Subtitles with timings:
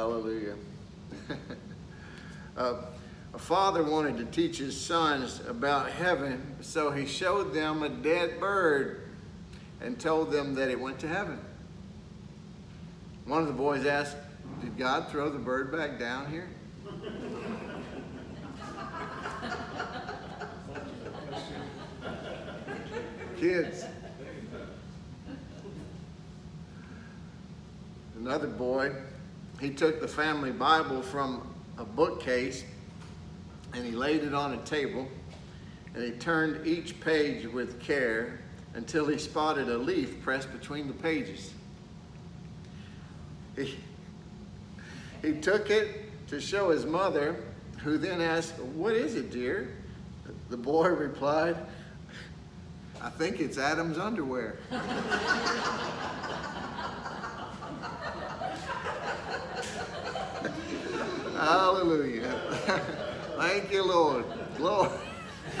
[0.00, 0.56] Hallelujah.
[2.56, 2.74] uh,
[3.34, 8.40] a father wanted to teach his sons about heaven, so he showed them a dead
[8.40, 9.10] bird
[9.82, 11.38] and told them that it went to heaven.
[13.26, 14.16] One of the boys asked,
[14.62, 16.48] Did God throw the bird back down here?
[23.38, 23.84] Kids.
[28.18, 28.94] Another boy,
[29.60, 31.46] he took the family Bible from
[31.78, 32.64] a bookcase
[33.74, 35.06] and he laid it on a table
[35.94, 38.40] and he turned each page with care
[38.74, 41.52] until he spotted a leaf pressed between the pages.
[43.56, 43.76] He,
[45.22, 47.36] he took it to show his mother,
[47.82, 49.76] who then asked, What is it, dear?
[50.48, 51.56] The boy replied,
[53.02, 54.58] I think it's Adam's underwear.
[61.40, 62.38] Hallelujah.
[63.38, 64.26] Thank you, Lord.
[64.58, 64.90] Lord.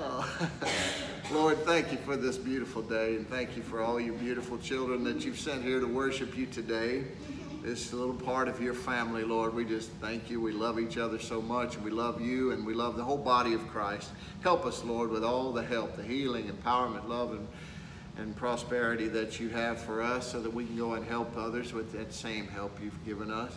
[0.00, 0.50] oh.
[1.32, 5.04] Lord, thank you for this beautiful day, and thank you for all your beautiful children
[5.04, 7.04] that you've sent here to worship you today.
[7.62, 10.40] This little part of your family, Lord, we just thank you.
[10.40, 13.16] We love each other so much, and we love you, and we love the whole
[13.16, 14.10] body of Christ.
[14.42, 17.48] Help us, Lord, with all the help, the healing, empowerment, love, and,
[18.18, 21.72] and prosperity that you have for us so that we can go and help others
[21.72, 23.52] with that same help you've given us.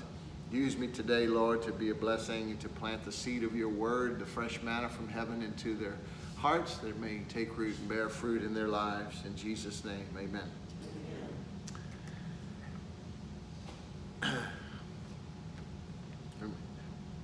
[0.51, 3.67] Use me today, Lord, to be a blessing, and to plant the seed of your
[3.67, 5.97] word, the fresh manna from heaven into their
[6.37, 9.25] hearts that may take root and bear fruit in their lives.
[9.25, 10.49] In Jesus' name, amen.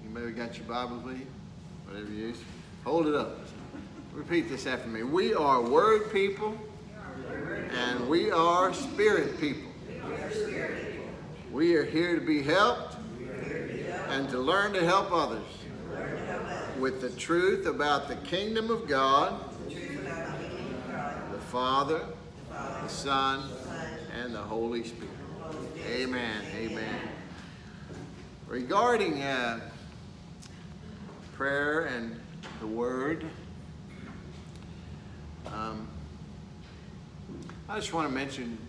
[0.03, 1.27] You maybe got your Bible with you,
[1.85, 2.41] whatever you use.
[2.83, 3.39] Hold it up.
[4.13, 5.03] Repeat this after me.
[5.03, 6.57] We are word people,
[7.71, 9.71] and we are spirit people.
[11.53, 12.97] We are here to be helped
[14.13, 15.41] and to learn to help others
[16.77, 19.33] with the truth about the kingdom of God,
[19.67, 22.05] the Father,
[22.51, 23.49] the Son,
[24.21, 25.09] and the Holy Spirit.
[25.87, 26.43] Amen.
[26.55, 27.01] Amen.
[28.47, 29.61] Regarding uh,
[31.33, 32.15] prayer and
[32.59, 33.25] the Word,
[35.47, 35.87] um,
[37.67, 38.59] I just want to mention,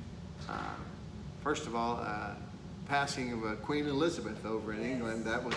[0.48, 0.54] uh,
[1.42, 2.30] first of all, uh,
[2.86, 5.24] passing of uh, Queen Elizabeth over in England.
[5.24, 5.54] That was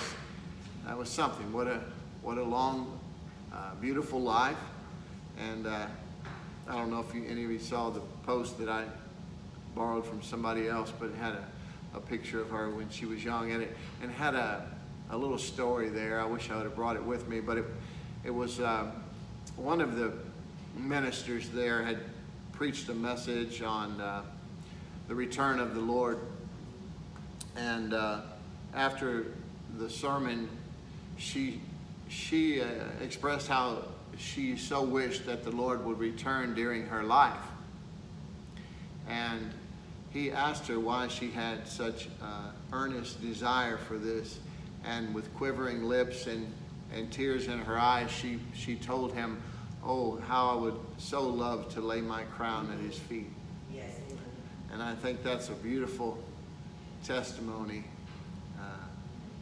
[0.85, 1.51] that was something.
[1.51, 1.81] What a
[2.21, 2.99] what a long,
[3.53, 4.57] uh, beautiful life.
[5.37, 5.87] And uh,
[6.67, 8.85] I don't know if you, any of you saw the post that I
[9.75, 11.43] borrowed from somebody else, but had a,
[11.95, 14.65] a picture of her when she was young, and it and had a
[15.09, 16.19] a little story there.
[16.19, 17.65] I wish I would have brought it with me, but it
[18.23, 18.89] it was uh,
[19.57, 20.13] one of the
[20.77, 21.99] ministers there had
[22.53, 24.21] preached a message on uh,
[25.07, 26.19] the return of the Lord
[27.57, 28.21] and uh,
[28.73, 29.25] after
[29.77, 30.47] the sermon,
[31.17, 31.59] she
[32.07, 32.65] she uh,
[33.01, 33.83] expressed how
[34.17, 37.43] she so wished that the Lord would return during her life.
[39.07, 39.51] And
[40.11, 44.39] he asked her why she had such uh, earnest desire for this.
[44.85, 46.51] And with quivering lips and,
[46.93, 49.41] and tears in her eyes, she, she told him,
[49.83, 53.29] Oh, how I would so love to lay my crown at his feet.
[53.73, 53.91] Yes.
[54.71, 56.17] And I think that's a beautiful
[57.07, 57.85] testimony.
[58.59, 58.63] Uh,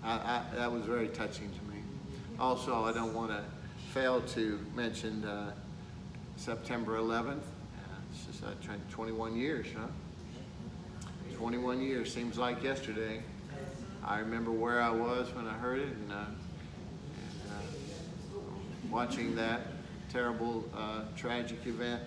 [0.03, 1.81] I, I, that was very touching to me.
[2.40, 3.44] Also, I don't want to
[3.92, 5.52] fail to mention uh,
[6.38, 7.38] September 11th.
[7.38, 7.42] Uh,
[8.12, 8.52] it's just uh,
[8.92, 9.88] 21 years, huh?
[11.38, 13.24] 21 years seems like yesterday.
[14.03, 18.40] I remember where I was when I heard it and, uh, and uh,
[18.92, 19.62] watching that
[20.09, 22.03] terrible, uh, tragic event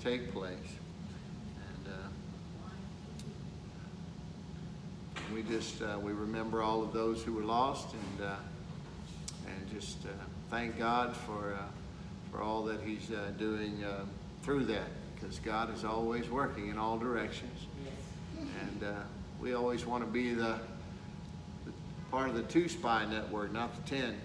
[0.00, 0.54] take place.
[5.34, 8.34] We just uh, we remember all of those who were lost and uh,
[9.46, 10.08] and just uh,
[10.50, 11.62] thank God for uh,
[12.30, 14.04] for all that He's uh, doing uh,
[14.42, 17.66] through that because God is always working in all directions.
[18.38, 18.84] And
[19.40, 20.58] we always want to be the,
[21.66, 21.72] the,
[22.10, 24.16] part of the two spy network not the ten.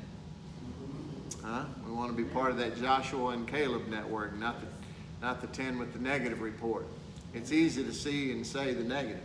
[1.44, 1.66] Huh?
[1.86, 4.68] We want to be part of that Joshua and Caleb network not the
[5.22, 6.86] not the ten with the negative report.
[7.34, 9.22] It's easy to see and say the negative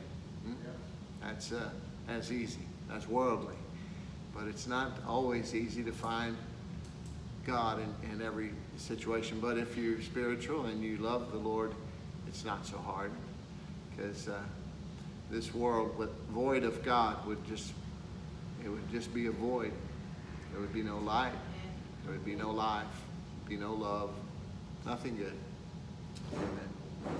[1.22, 1.68] that's, uh,
[2.06, 2.60] that's easy.
[2.88, 3.54] That's worldly.
[4.34, 6.36] But it's not always easy to find
[7.46, 9.38] God in, in every situation.
[9.40, 11.72] But if you're spiritual and you love the Lord,
[12.28, 13.10] it's not so hard.
[13.90, 14.40] Because uh,
[15.30, 17.72] this world with void of God would just,
[18.64, 19.72] it would just be a void.
[20.52, 21.32] There would be no light.
[22.04, 22.86] There would be no life.
[23.48, 24.10] Be no love.
[24.86, 25.34] Nothing good.
[26.34, 27.18] Amen.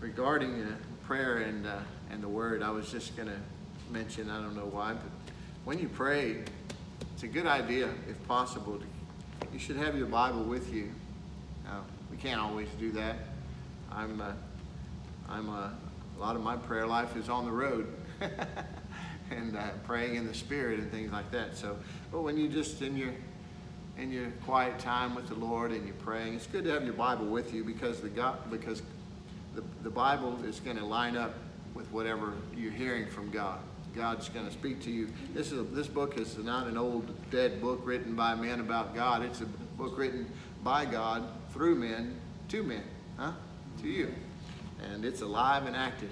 [0.00, 0.76] Regarding uh,
[1.10, 1.76] prayer and, uh,
[2.12, 3.40] and the word, I was just going to
[3.90, 5.10] mention, I don't know why, but
[5.64, 6.44] when you pray,
[7.12, 8.84] it's a good idea, if possible, to,
[9.52, 10.92] you should have your Bible with you.
[11.64, 13.16] Now, we can't always do that.
[13.90, 14.30] I'm, uh,
[15.28, 15.70] I'm uh,
[16.16, 17.92] a lot of my prayer life is on the road
[19.32, 21.56] and uh, praying in the Spirit and things like that.
[21.56, 21.76] So,
[22.12, 23.10] but when you just in your
[23.98, 26.94] in your quiet time with the Lord and you're praying, it's good to have your
[26.94, 28.82] Bible with you because the God because
[29.54, 31.34] the, the Bible is going to line up
[31.74, 33.60] with whatever you're hearing from God.
[33.94, 35.08] God's going to speak to you.
[35.34, 38.94] This is a, this book is not an old dead book written by men about
[38.94, 39.22] God.
[39.22, 40.26] It's a book written
[40.62, 42.16] by God through men
[42.48, 42.84] to men,
[43.16, 43.32] huh?
[43.82, 44.12] To you,
[44.92, 46.10] and it's alive and active.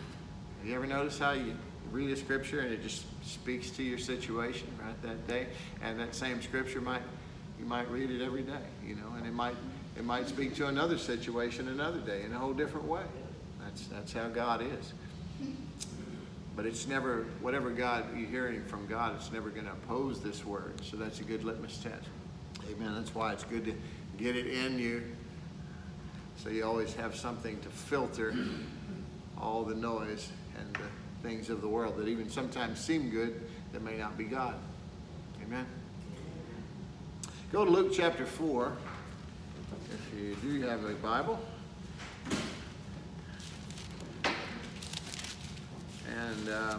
[0.59, 1.55] Have you ever noticed how you
[1.93, 5.47] read a scripture and it just speaks to your situation right that day,
[5.83, 7.03] and that same scripture might
[7.59, 8.55] you might read it every day,
[8.87, 9.57] you know, and it might
[9.97, 13.03] it might speak to another situation another day in a whole different way.
[13.91, 14.93] That's that's how God is.
[16.57, 20.45] But it's never, whatever God you're hearing from God, it's never going to oppose this
[20.45, 20.73] word.
[20.85, 22.09] So that's a good litmus test.
[22.69, 22.95] Amen.
[22.97, 23.75] That's why it's good to
[24.19, 25.05] get it in you
[26.43, 28.35] so you always have something to filter
[29.41, 33.41] all the noise and the things of the world that even sometimes seem good
[33.73, 34.55] that may not be God.
[35.45, 35.67] Amen.
[37.53, 38.73] Go to Luke chapter 4
[39.93, 41.39] if you do have a Bible.
[46.19, 46.79] And uh,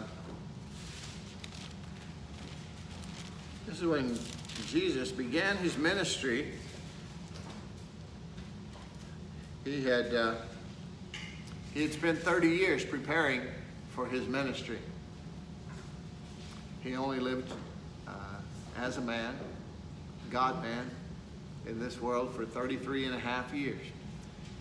[3.66, 4.18] this is when
[4.66, 6.52] Jesus began his ministry.
[9.64, 10.34] He had uh,
[11.72, 13.40] he had spent 30 years preparing
[13.90, 14.78] for his ministry.
[16.82, 17.50] He only lived
[18.06, 18.12] uh,
[18.78, 19.34] as a man,
[20.30, 20.90] God man,
[21.66, 23.80] in this world for 33 and a half years.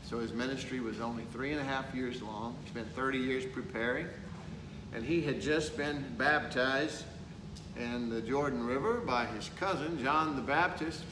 [0.06, 2.56] So his ministry was only three and a half years long.
[2.64, 4.08] He spent 30 years preparing
[4.94, 7.04] and he had just been baptized
[7.78, 11.04] in the Jordan River by his cousin, John the Baptist,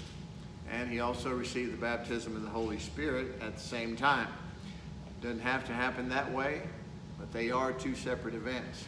[0.72, 4.28] and he also received the baptism of the Holy Spirit at the same time.
[5.22, 6.62] Doesn't have to happen that way,
[7.18, 8.86] but they are two separate events.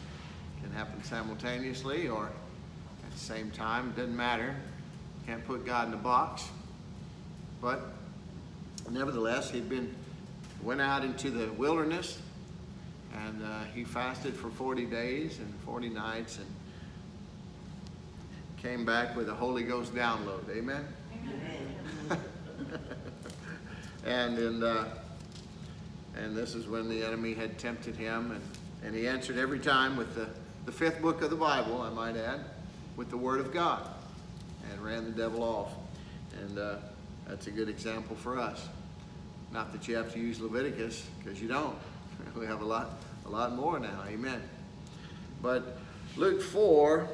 [0.62, 3.92] Can happen simultaneously or at the same time.
[3.96, 4.54] Doesn't matter.
[5.26, 6.46] Can't put God in a box.
[7.62, 7.92] But
[8.90, 9.94] nevertheless, he'd been
[10.62, 12.18] went out into the wilderness
[13.14, 16.46] and uh, he fasted for 40 days and 40 nights and
[18.56, 20.48] came back with a Holy Ghost download.
[20.50, 20.86] Amen?
[21.24, 22.20] Amen.
[24.06, 24.84] and, in, uh,
[26.16, 28.32] and this is when the enemy had tempted him.
[28.32, 28.42] And,
[28.84, 30.28] and he answered every time with the,
[30.66, 32.40] the fifth book of the Bible, I might add,
[32.96, 33.88] with the Word of God
[34.70, 35.72] and ran the devil off.
[36.42, 36.76] And uh,
[37.26, 38.68] that's a good example for us.
[39.52, 41.76] Not that you have to use Leviticus, because you don't.
[42.36, 44.04] we have a lot, a lot more now.
[44.08, 44.42] Amen.
[45.42, 45.78] But
[46.16, 47.08] Luke 4,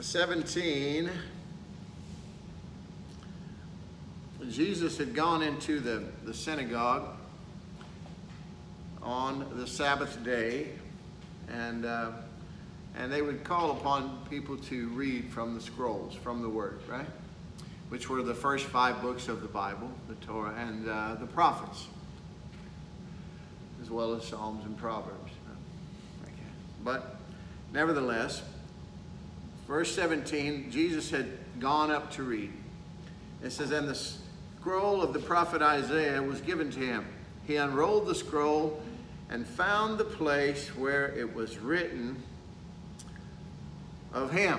[0.00, 1.10] 17,
[4.48, 7.16] Jesus had gone into the, the synagogue
[9.02, 10.68] on the Sabbath day,
[11.48, 12.10] and, uh,
[12.96, 17.06] and they would call upon people to read from the scrolls, from the Word, right?
[17.88, 21.86] Which were the first five books of the Bible, the Torah, and uh, the prophets
[23.86, 25.30] as well as Psalms and Proverbs.
[26.82, 27.14] But
[27.72, 28.42] nevertheless,
[29.68, 31.26] verse 17, Jesus had
[31.60, 32.52] gone up to read.
[33.44, 37.06] It says, And the scroll of the prophet Isaiah was given to him.
[37.46, 38.82] He unrolled the scroll
[39.30, 42.20] and found the place where it was written
[44.12, 44.58] of him.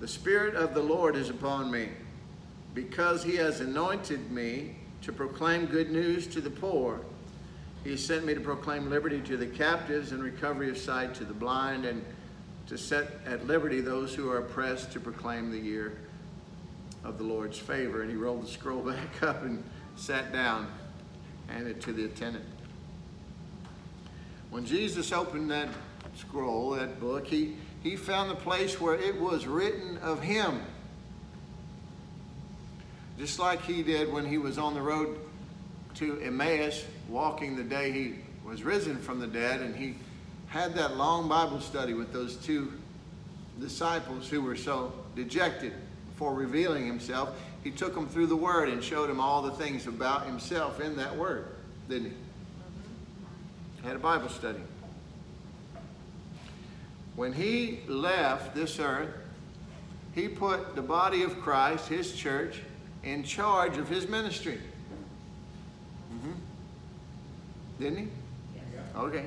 [0.00, 1.90] The Spirit of the Lord is upon me,
[2.74, 7.00] because he has anointed me to proclaim good news to the poor.
[7.84, 11.34] He sent me to proclaim liberty to the captives and recovery of sight to the
[11.34, 12.02] blind and
[12.68, 15.98] to set at liberty those who are oppressed to proclaim the year
[17.04, 18.00] of the Lord's favor.
[18.00, 19.62] And he rolled the scroll back up and
[19.96, 20.68] sat down,
[21.48, 22.46] handed it to the attendant.
[24.48, 25.68] When Jesus opened that
[26.16, 30.62] scroll, that book, he, he found the place where it was written of him
[33.18, 35.18] just like he did when he was on the road
[35.96, 39.94] to Emmaus, walking the day he was risen from the dead, and he
[40.48, 42.72] had that long Bible study with those two
[43.60, 45.72] disciples who were so dejected
[46.12, 47.30] before revealing himself.
[47.62, 50.96] He took them through the Word and showed them all the things about himself in
[50.96, 51.46] that Word,
[51.88, 52.10] didn't
[53.82, 53.86] he?
[53.86, 54.60] Had a Bible study.
[57.16, 59.10] When he left this earth,
[60.14, 62.60] he put the body of Christ, his church,
[63.04, 64.58] in charge of his ministry.
[66.12, 66.32] Mm-hmm.
[67.78, 68.08] Didn't he?
[68.96, 69.26] Okay.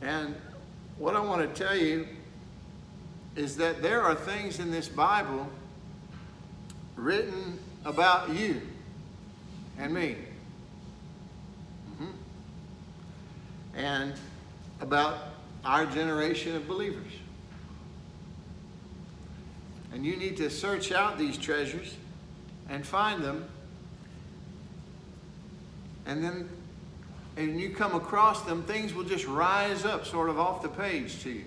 [0.00, 0.34] And
[0.98, 2.06] what I want to tell you
[3.36, 5.48] is that there are things in this Bible
[6.96, 8.60] written about you
[9.78, 10.16] and me.
[11.90, 12.10] Mm-hmm.
[13.76, 14.14] And
[14.80, 15.18] about
[15.64, 17.12] our generation of believers.
[19.94, 21.94] And you need to search out these treasures
[22.68, 23.48] and find them.
[26.04, 26.48] And then,
[27.36, 31.22] and you come across them, things will just rise up sort of off the page
[31.22, 31.44] to you.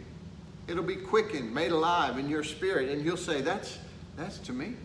[0.67, 3.77] It'll be quickened, made alive in your spirit, and you'll say, That's,
[4.15, 4.75] that's to me.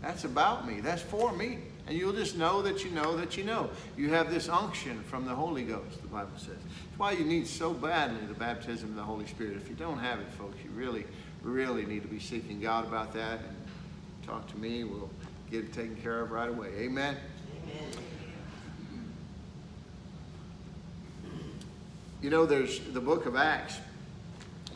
[0.00, 0.80] That's about me.
[0.80, 1.58] That's for me.
[1.88, 3.68] And you'll just know that you know that you know.
[3.96, 6.48] You have this unction from the Holy Ghost, the Bible says.
[6.48, 9.56] That's why you need so badly the baptism of the Holy Spirit.
[9.56, 11.04] If you don't have it, folks, you really,
[11.42, 13.40] really need to be seeking God about that.
[13.40, 13.56] And
[14.26, 14.84] talk to me.
[14.84, 15.10] We'll
[15.50, 16.68] get it taken care of right away.
[16.78, 17.16] Amen.
[17.64, 17.92] Amen.
[22.20, 23.78] You know, there's the book of Acts.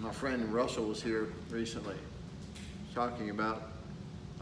[0.00, 1.94] My friend Russell was here recently
[2.94, 3.70] talking about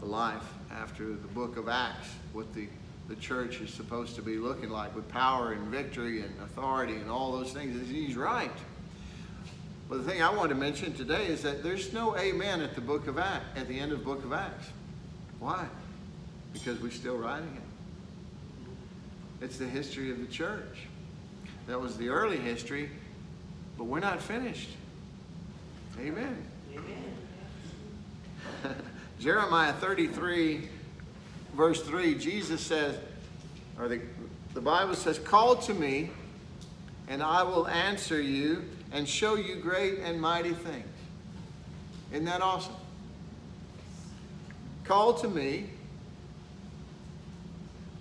[0.01, 2.67] a life after the book of Acts, what the,
[3.07, 7.09] the church is supposed to be looking like with power and victory and authority and
[7.09, 7.89] all those things.
[7.89, 8.51] He's right.
[9.87, 12.81] But the thing I want to mention today is that there's no amen at the
[12.81, 14.67] book of Acts, at the end of the book of Acts.
[15.39, 15.67] Why?
[16.53, 19.45] Because we're still writing it.
[19.45, 20.87] It's the history of the church.
[21.67, 22.89] That was the early history,
[23.77, 24.69] but we're not finished.
[25.99, 26.43] Amen.
[26.73, 27.15] Amen.
[29.19, 30.67] Jeremiah 33,
[31.53, 32.97] verse 3, Jesus says,
[33.79, 34.01] or the,
[34.53, 36.09] the Bible says, Call to me,
[37.07, 40.87] and I will answer you and show you great and mighty things.
[42.13, 42.73] Isn't that awesome?
[44.85, 45.65] Call to me.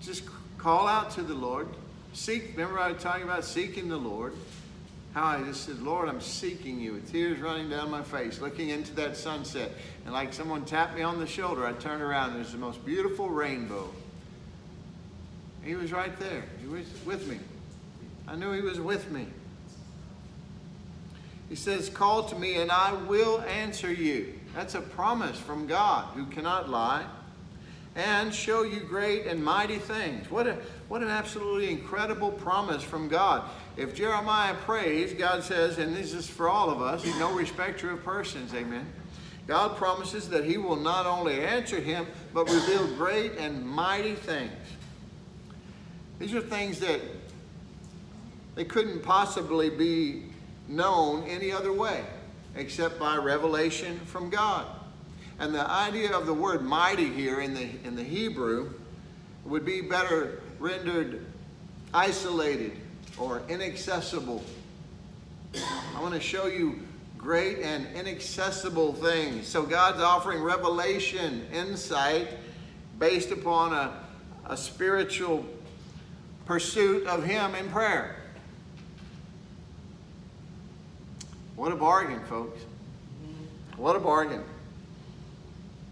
[0.00, 0.22] Just
[0.56, 1.66] call out to the Lord.
[2.12, 4.34] Seek, remember I was talking about seeking the Lord
[5.14, 8.68] how I just said, Lord, I'm seeking you with tears running down my face, looking
[8.68, 9.72] into that sunset.
[10.04, 12.84] And like someone tapped me on the shoulder, I turned around and there's the most
[12.86, 13.90] beautiful rainbow.
[15.64, 16.44] He was right there.
[16.60, 17.40] He was with me.
[18.28, 19.26] I knew he was with me.
[21.54, 24.34] He says, Call to me and I will answer you.
[24.56, 27.06] That's a promise from God who cannot lie
[27.94, 30.28] and show you great and mighty things.
[30.32, 30.56] What, a,
[30.88, 33.48] what an absolutely incredible promise from God.
[33.76, 37.88] If Jeremiah prays, God says, and this is for all of us, He's no respecter
[37.92, 38.92] of persons, amen.
[39.46, 44.50] God promises that He will not only answer him, but reveal great and mighty things.
[46.18, 47.00] These are things that
[48.56, 50.33] they couldn't possibly be
[50.68, 52.04] known any other way
[52.56, 54.66] except by revelation from God.
[55.38, 58.72] And the idea of the word mighty here in the, in the Hebrew
[59.44, 61.26] would be better rendered
[61.92, 62.72] isolated,
[63.18, 64.42] or inaccessible.
[65.54, 66.80] I want to show you
[67.16, 69.46] great and inaccessible things.
[69.46, 72.28] So God's offering revelation, insight,
[72.98, 74.04] based upon a,
[74.46, 75.46] a spiritual
[76.44, 78.16] pursuit of Him in prayer.
[81.56, 82.60] What a bargain, folks.
[83.76, 84.42] What a bargain.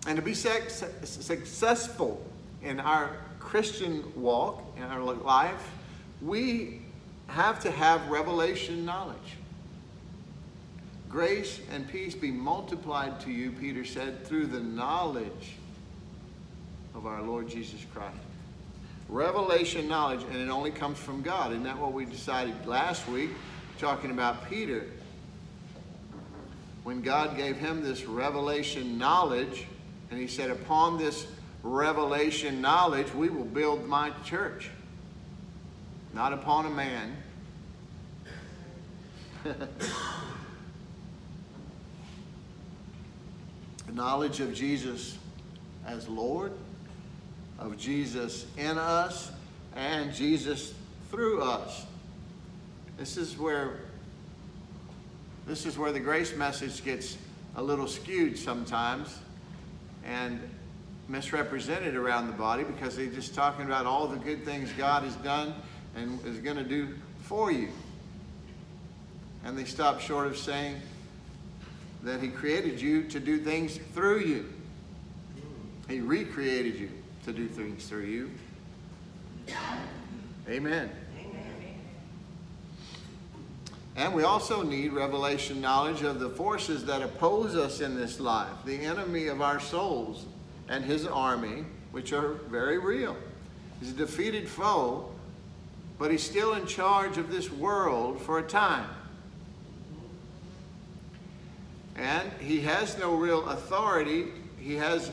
[0.06, 2.24] And to be successful
[2.62, 5.70] in our Christian walk, in our life,
[6.20, 6.80] we
[7.28, 9.16] have to have revelation knowledge.
[11.08, 15.52] Grace and peace be multiplied to you, Peter said, through the knowledge
[16.94, 18.16] of our Lord Jesus Christ.
[19.08, 21.52] Revelation knowledge, and it only comes from God.
[21.52, 23.30] Isn't that what we decided last week,
[23.78, 24.86] talking about Peter?
[26.84, 29.66] When God gave him this revelation knowledge,
[30.10, 31.26] and he said, Upon this
[31.62, 34.70] revelation knowledge, we will build my church
[36.12, 37.16] not upon a man.
[43.92, 45.18] knowledge of Jesus
[45.86, 46.52] as Lord,
[47.58, 49.30] of Jesus in us,
[49.74, 50.72] and Jesus
[51.10, 51.84] through us.
[52.96, 53.80] This is where
[55.46, 57.16] this is where the grace message gets
[57.56, 59.18] a little skewed sometimes
[60.04, 60.40] and
[61.08, 65.14] misrepresented around the body because they're just talking about all the good things God has
[65.16, 65.54] done
[65.96, 67.68] and is going to do for you.
[69.44, 70.76] And they stop short of saying
[72.02, 74.52] that He created you to do things through you.
[75.88, 76.90] He recreated you
[77.24, 78.30] to do things through you.
[80.48, 80.90] Amen.
[83.96, 88.52] And we also need revelation knowledge of the forces that oppose us in this life,
[88.64, 90.26] the enemy of our souls
[90.68, 93.16] and his army, which are very real.
[93.80, 95.10] He's a defeated foe,
[95.98, 98.88] but he's still in charge of this world for a time.
[101.96, 104.28] And he has no real authority.
[104.58, 105.12] He has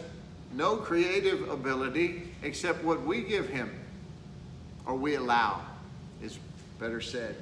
[0.54, 3.72] no creative ability except what we give him
[4.86, 5.62] or we allow,
[6.24, 6.40] is
[6.80, 7.36] better said.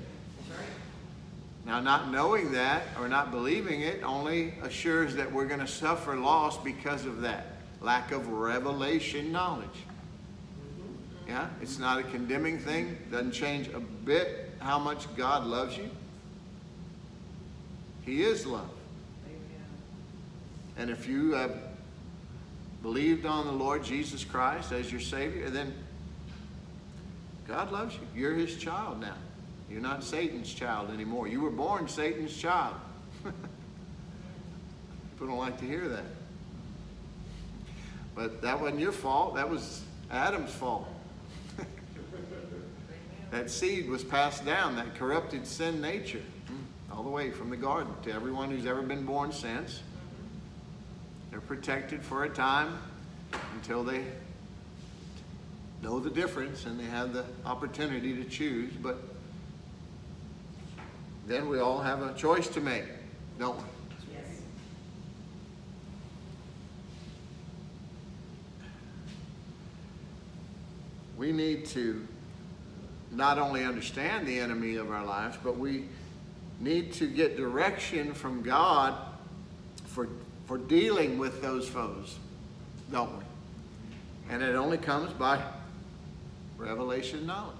[1.67, 6.15] Now, not knowing that or not believing it only assures that we're going to suffer
[6.15, 9.67] loss because of that lack of revelation knowledge.
[11.27, 15.89] Yeah, it's not a condemning thing, doesn't change a bit how much God loves you.
[18.05, 18.69] He is love.
[20.77, 21.53] And if you have
[22.81, 25.73] believed on the Lord Jesus Christ as your Savior, then
[27.45, 28.07] God loves you.
[28.15, 29.15] You're His child now.
[29.69, 31.27] You're not Satan's child anymore.
[31.27, 32.75] You were born Satan's child.
[33.23, 36.05] People don't like to hear that.
[38.15, 39.35] But that wasn't your fault.
[39.35, 40.87] That was Adam's fault.
[43.31, 46.55] that seed was passed down, that corrupted sin nature, hmm,
[46.91, 49.81] all the way from the garden to everyone who's ever been born since.
[51.29, 52.79] They're protected for a time
[53.53, 54.03] until they
[55.83, 58.73] know the difference and they have the opportunity to choose.
[58.73, 58.97] But
[61.27, 62.85] then we all have a choice to make,
[63.37, 63.63] don't we?
[64.13, 64.23] Yes.
[71.17, 72.07] We need to
[73.11, 75.85] not only understand the enemy of our lives, but we
[76.61, 78.95] need to get direction from God
[79.85, 80.07] for,
[80.45, 82.17] for dealing with those foes,
[82.89, 83.23] don't we?
[84.29, 85.41] And it only comes by
[86.57, 87.55] revelation knowledge.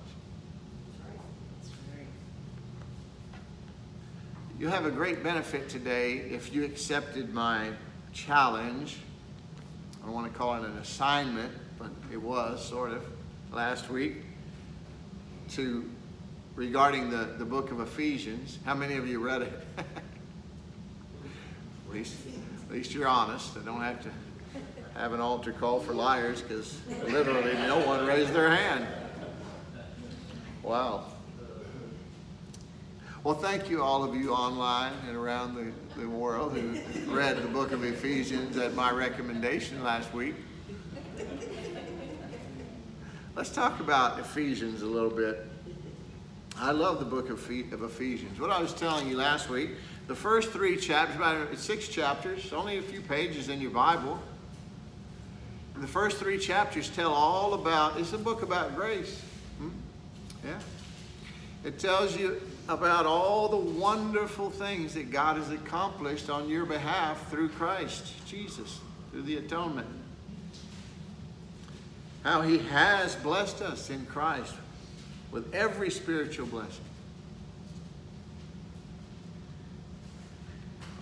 [4.60, 7.70] You have a great benefit today if you accepted my
[8.12, 8.98] challenge.
[10.02, 13.06] I don't want to call it an assignment, but it was sort of
[13.52, 14.16] last week
[15.52, 15.88] to
[16.56, 18.58] regarding the, the book of Ephesians.
[18.66, 19.54] How many of you read it?
[19.78, 19.86] at
[21.94, 22.16] least
[22.68, 23.56] at least you're honest.
[23.58, 24.10] I don't have to
[24.96, 28.88] have an altar call for liars because literally no one raised their hand.
[30.64, 31.06] Wow.
[33.28, 36.80] Well, thank you, all of you online and around the, the world who
[37.14, 40.34] read the book of Ephesians at my recommendation last week.
[43.36, 45.46] Let's talk about Ephesians a little bit.
[46.56, 47.44] I love the book of
[47.84, 48.40] Ephesians.
[48.40, 49.72] What I was telling you last week,
[50.08, 54.18] the first three chapters, about six chapters, only a few pages in your Bible.
[55.76, 59.22] And the first three chapters tell all about, it's a book about grace.
[59.60, 59.70] Hmm?
[60.46, 60.60] Yeah.
[61.66, 67.30] It tells you about all the wonderful things that God has accomplished on your behalf
[67.30, 68.80] through Christ Jesus,
[69.12, 69.88] through the atonement.
[72.24, 74.54] How he has blessed us in Christ
[75.32, 76.84] with every spiritual blessing.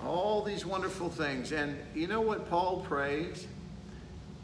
[0.05, 1.51] All these wonderful things.
[1.51, 3.47] And you know what Paul prays?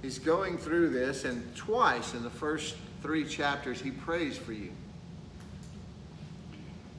[0.02, 4.72] He's going through this, and twice in the first three chapters, he prays for you.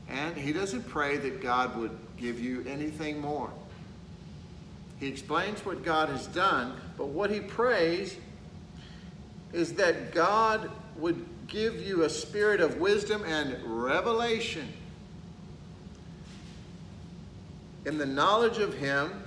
[0.08, 3.50] And he doesn't pray that God would give you anything more.
[5.00, 8.16] He explains what God has done, but what he prays
[9.52, 14.68] is that God would give you a spirit of wisdom and revelation
[17.84, 19.24] in the knowledge of him,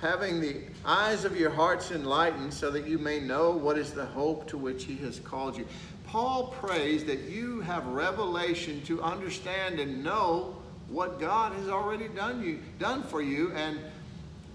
[0.00, 4.06] having the eyes of your hearts enlightened so that you may know what is the
[4.06, 5.66] hope to which he has called you.
[6.06, 10.56] Paul prays that you have revelation to understand and know
[10.88, 13.78] what God has already done you done for you and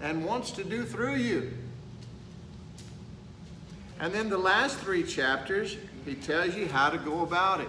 [0.00, 1.52] and wants to do through you.
[4.00, 7.68] And then the last three chapters, he tells you how to go about it.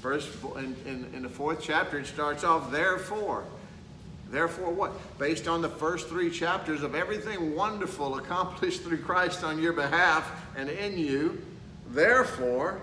[0.00, 3.44] First, in, in, in the fourth chapter, it starts off, therefore.
[4.32, 4.92] Therefore, what?
[5.18, 10.28] Based on the first three chapters of everything wonderful accomplished through Christ on your behalf
[10.56, 11.40] and in you,
[11.90, 12.80] therefore,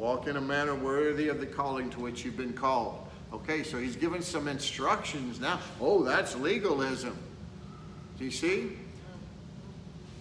[0.00, 3.06] Walk in a manner worthy of the calling to which you've been called.
[3.34, 5.60] Okay, so he's given some instructions now.
[5.78, 7.14] Oh, that's legalism.
[8.18, 8.78] Do you see?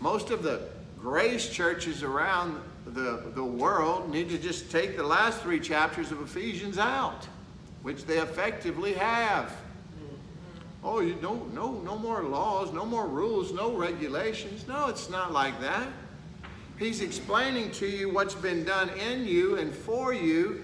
[0.02, 0.64] Most of the
[1.00, 6.22] grace churches around the, the world need to just take the last three chapters of
[6.22, 7.26] Ephesians out,
[7.82, 9.56] which they effectively have.
[10.92, 14.68] Oh, you no, no, no more laws, no more rules, no regulations.
[14.68, 15.88] No, it's not like that.
[16.80, 20.64] He's explaining to you what's been done in you and for you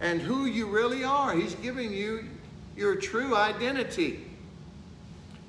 [0.00, 1.34] and who you really are.
[1.34, 2.26] He's giving you
[2.76, 4.26] your true identity.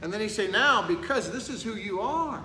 [0.01, 2.41] And then he say, now, because this is who you are,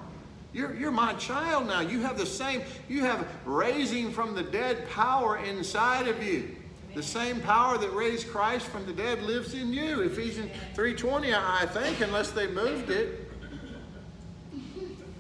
[0.53, 1.83] You're, you're my child now.
[1.83, 6.57] You have the same, you have raising from the dead power inside of you.
[6.95, 10.01] The same power that raised Christ from the dead lives in you.
[10.01, 13.31] Ephesians 3.20, I think, unless they moved it.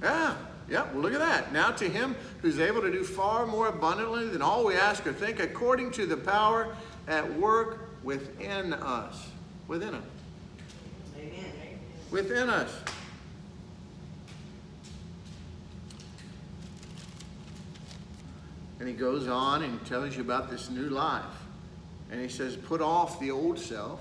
[0.02, 0.34] Yeah,
[0.68, 1.52] yeah, well, look at that.
[1.52, 5.12] Now to him who's able to do far more abundantly than all we ask or
[5.12, 6.74] think, according to the power
[7.06, 9.28] at work within us.
[9.68, 10.04] Within us.
[11.16, 11.78] Amen.
[12.10, 12.72] Within us.
[18.78, 21.24] And he goes on and tells you about this new life.
[22.10, 24.00] And he says, Put off the old self,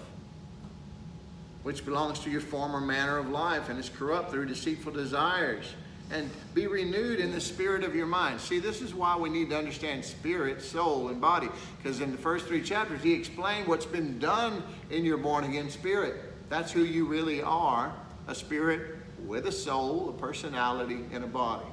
[1.64, 5.66] which belongs to your former manner of life and is corrupt through deceitful desires,
[6.12, 8.42] and be renewed in the spirit of your mind.
[8.42, 11.50] See, this is why we need to understand spirit, soul, and body.
[11.78, 15.70] Because in the first three chapters, he explained what's been done in your born again
[15.70, 16.16] spirit.
[16.50, 17.94] That's who you really are
[18.28, 18.96] a spirit
[19.26, 21.66] with a soul, a personality, and a body.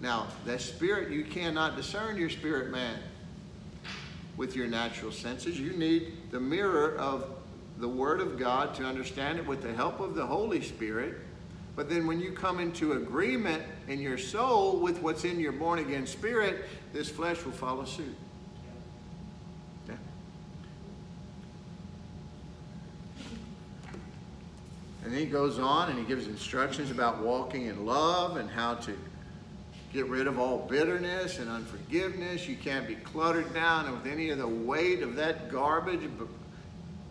[0.00, 2.98] Now, that spirit, you cannot discern your spirit man
[4.40, 5.60] with your natural senses.
[5.60, 7.28] You need the mirror of
[7.76, 11.16] the Word of God to understand it with the help of the Holy Spirit.
[11.76, 15.78] But then when you come into agreement in your soul with what's in your born
[15.78, 18.16] again spirit, this flesh will follow suit.
[19.86, 19.94] Yeah.
[25.04, 28.76] And then he goes on and he gives instructions about walking in love and how
[28.76, 28.96] to
[29.92, 32.46] Get rid of all bitterness and unforgiveness.
[32.46, 36.08] You can't be cluttered down with any of the weight of that garbage,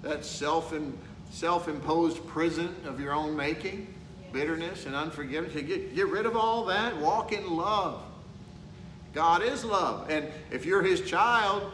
[0.02, 0.74] that self
[1.32, 3.94] self-imposed prison of your own making,
[4.32, 5.54] bitterness and unforgiveness.
[5.54, 6.98] You get, get rid of all that.
[6.98, 8.02] Walk in love.
[9.13, 10.10] God is love.
[10.10, 11.72] And if you're his child,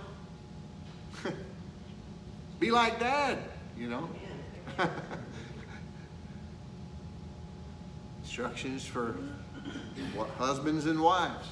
[2.60, 3.38] be like dad,
[3.78, 4.10] you know.
[8.24, 9.16] Instructions for
[10.14, 11.48] what, husbands and wives.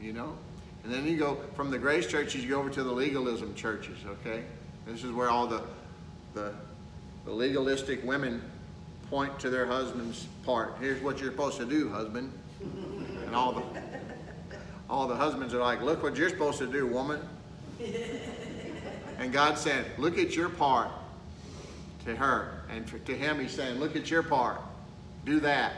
[0.00, 0.36] You know?
[0.84, 3.98] And then you go from the grace churches, you go over to the legalism churches,
[4.06, 4.42] okay?
[4.86, 5.62] This is where all the,
[6.34, 6.52] the,
[7.24, 8.42] the legalistic women
[9.08, 10.74] point to their husband's part.
[10.80, 12.32] Here's what you're supposed to do, husband.
[13.26, 13.62] And all the,
[14.90, 17.20] all the husbands are like, look what you're supposed to do, woman.
[19.18, 20.90] And God said, look at your part
[22.04, 22.62] to her.
[22.70, 24.60] And for, to him, he's saying, look at your part.
[25.24, 25.74] Do that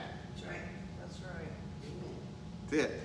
[2.74, 3.00] fit.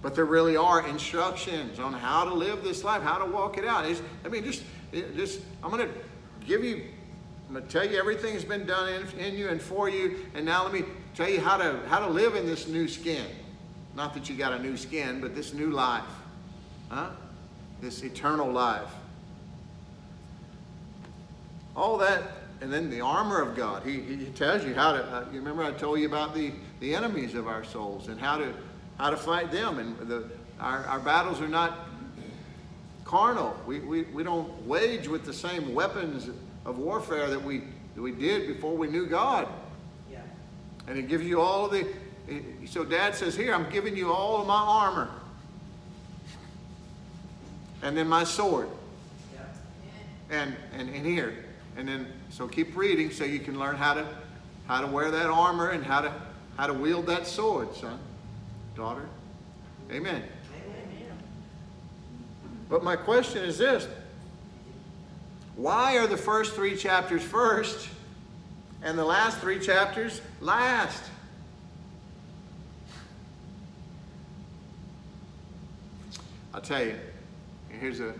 [0.00, 3.66] But there really are instructions on how to live this life, how to walk it
[3.66, 3.84] out.
[3.84, 5.94] It's, I mean, just, just I'm going to
[6.46, 6.84] give you,
[7.48, 10.24] I'm going to tell you everything has been done in, in you and for you,
[10.34, 13.26] and now let me tell you how to how to live in this new skin.
[13.96, 16.04] Not that you got a new skin, but this new life,
[16.88, 17.10] huh?
[17.80, 18.90] This eternal life.
[21.74, 22.22] All that
[22.60, 23.84] and then the armor of God.
[23.84, 25.04] He, he tells you how to.
[25.04, 28.38] Uh, you remember I told you about the, the enemies of our souls and how
[28.38, 28.52] to
[28.98, 29.78] how to fight them.
[29.78, 30.28] And the,
[30.60, 31.88] our, our battles are not
[33.04, 33.56] carnal.
[33.66, 36.28] We, we, we don't wage with the same weapons
[36.64, 37.62] of warfare that we
[37.94, 39.48] that we did before we knew God.
[40.10, 40.18] Yeah.
[40.86, 41.86] And it gives you all of the.
[42.66, 45.08] So Dad says, "Here, I'm giving you all of my armor,
[47.82, 48.68] and then my sword,
[49.34, 49.40] yeah.
[50.30, 51.44] and and and here."
[51.76, 54.06] And then, so keep reading so you can learn how to,
[54.66, 56.12] how to wear that armor and how to,
[56.56, 57.98] how to wield that sword, son,
[58.76, 59.08] daughter.
[59.90, 60.22] Amen.
[60.22, 61.18] Amen.
[62.68, 63.88] But my question is this
[65.56, 67.88] why are the first three chapters first
[68.82, 71.02] and the last three chapters last?
[76.54, 76.94] I'll tell you.
[77.68, 78.14] Here's a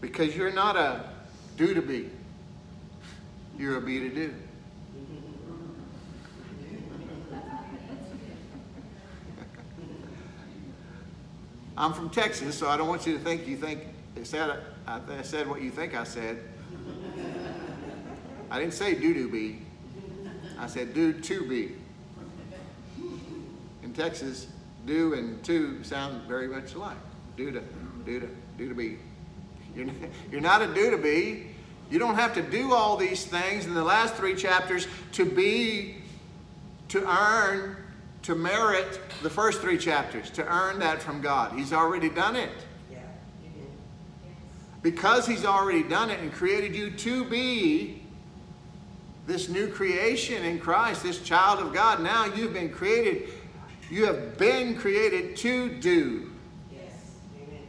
[0.00, 1.11] because you're not a
[1.56, 2.10] do to be.
[3.58, 4.34] You're a be to do.
[11.76, 13.86] I'm from Texas, so I don't want you to think you think
[14.16, 16.38] I said I, I said what you think I said.
[18.50, 19.62] I didn't say do to be.
[20.58, 21.74] I said do to be.
[23.82, 24.46] In Texas,
[24.86, 26.96] do and to sound very much alike.
[27.36, 27.62] Do to,
[28.04, 28.98] do to, do to be.
[29.74, 29.86] You're,
[30.30, 31.46] you're not a do to be.
[31.90, 35.96] You don't have to do all these things in the last three chapters to be,
[36.88, 37.76] to earn,
[38.22, 41.52] to merit the first three chapters, to earn that from God.
[41.52, 42.50] He's already done it.
[44.82, 48.02] Because He's already done it and created you to be
[49.26, 53.28] this new creation in Christ, this child of God, now you've been created,
[53.88, 56.32] you have been created to do.
[56.72, 56.82] Yes.
[57.40, 57.60] Amen.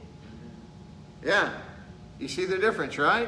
[1.24, 1.54] Yeah.
[2.24, 3.28] You see the difference, right?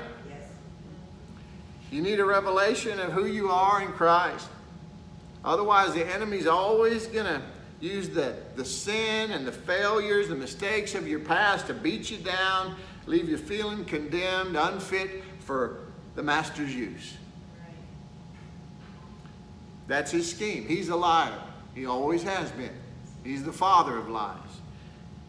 [1.91, 4.47] You need a revelation of who you are in Christ.
[5.43, 7.41] Otherwise, the enemy's always going to
[7.81, 12.19] use the, the sin and the failures, the mistakes of your past to beat you
[12.19, 15.79] down, leave you feeling condemned, unfit for
[16.15, 17.17] the master's use.
[19.88, 20.69] That's his scheme.
[20.69, 21.38] He's a liar.
[21.73, 22.71] He always has been.
[23.25, 24.38] He's the father of lies.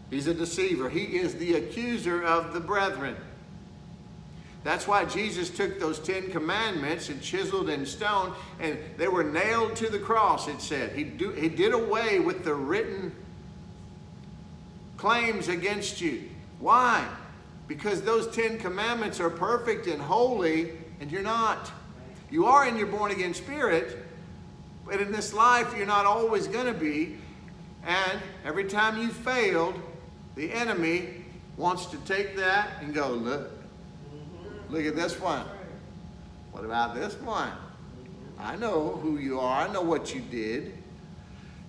[0.08, 0.88] He's a deceiver.
[0.88, 3.16] He is the accuser of the brethren.
[4.66, 9.76] That's why Jesus took those Ten Commandments and chiseled in stone, and they were nailed
[9.76, 10.90] to the cross, it said.
[10.90, 13.14] He, do, he did away with the written
[14.96, 16.24] claims against you.
[16.58, 17.06] Why?
[17.68, 21.70] Because those Ten Commandments are perfect and holy, and you're not.
[22.28, 23.96] You are in your born again spirit,
[24.84, 27.18] but in this life, you're not always going to be.
[27.84, 29.80] And every time you failed,
[30.34, 31.24] the enemy
[31.56, 33.55] wants to take that and go, look,
[34.68, 35.46] Look at this one.
[36.52, 37.52] What about this one?
[38.38, 39.68] I know who you are.
[39.68, 40.74] I know what you did.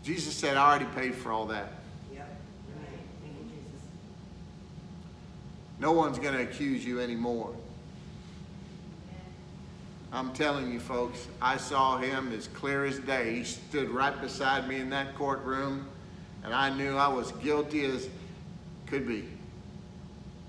[0.03, 1.73] Jesus said, I already paid for all that.
[2.13, 2.39] Yep.
[5.79, 7.53] No one's going to accuse you anymore.
[10.11, 13.35] I'm telling you, folks, I saw him as clear as day.
[13.35, 15.87] He stood right beside me in that courtroom,
[16.43, 18.07] and I knew I was guilty as
[18.85, 19.25] could be.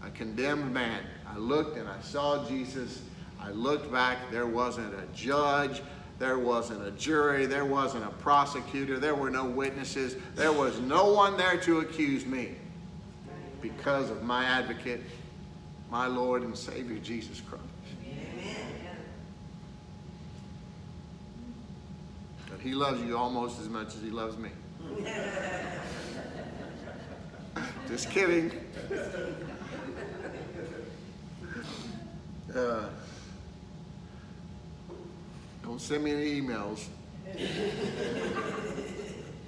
[0.04, 1.02] A condemned man.
[1.32, 3.02] I looked and I saw Jesus.
[3.40, 4.30] I looked back.
[4.30, 5.82] There wasn't a judge.
[6.18, 7.46] There wasn't a jury.
[7.46, 8.98] There wasn't a prosecutor.
[8.98, 10.16] There were no witnesses.
[10.34, 12.56] There was no one there to accuse me
[13.60, 15.02] because of my advocate,
[15.90, 17.64] my Lord and Savior, Jesus Christ.
[22.50, 24.50] But he loves you almost as much as he loves me.
[27.88, 28.52] Just kidding.
[32.54, 32.88] Uh,
[35.62, 36.86] don't send me any emails.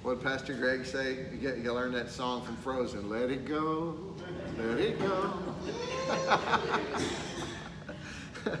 [0.03, 1.25] what Pastor Greg say?
[1.31, 3.09] You, get, you learn that song from Frozen.
[3.09, 3.97] Let it go,
[4.59, 5.33] let it go.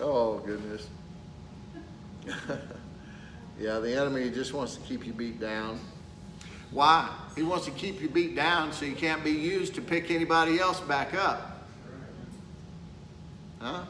[0.00, 0.88] oh goodness.
[3.60, 5.78] yeah, the enemy just wants to keep you beat down.
[6.72, 7.08] Why?
[7.36, 10.58] He wants to keep you beat down so you can't be used to pick anybody
[10.58, 11.55] else back up.
[13.60, 13.84] Huh?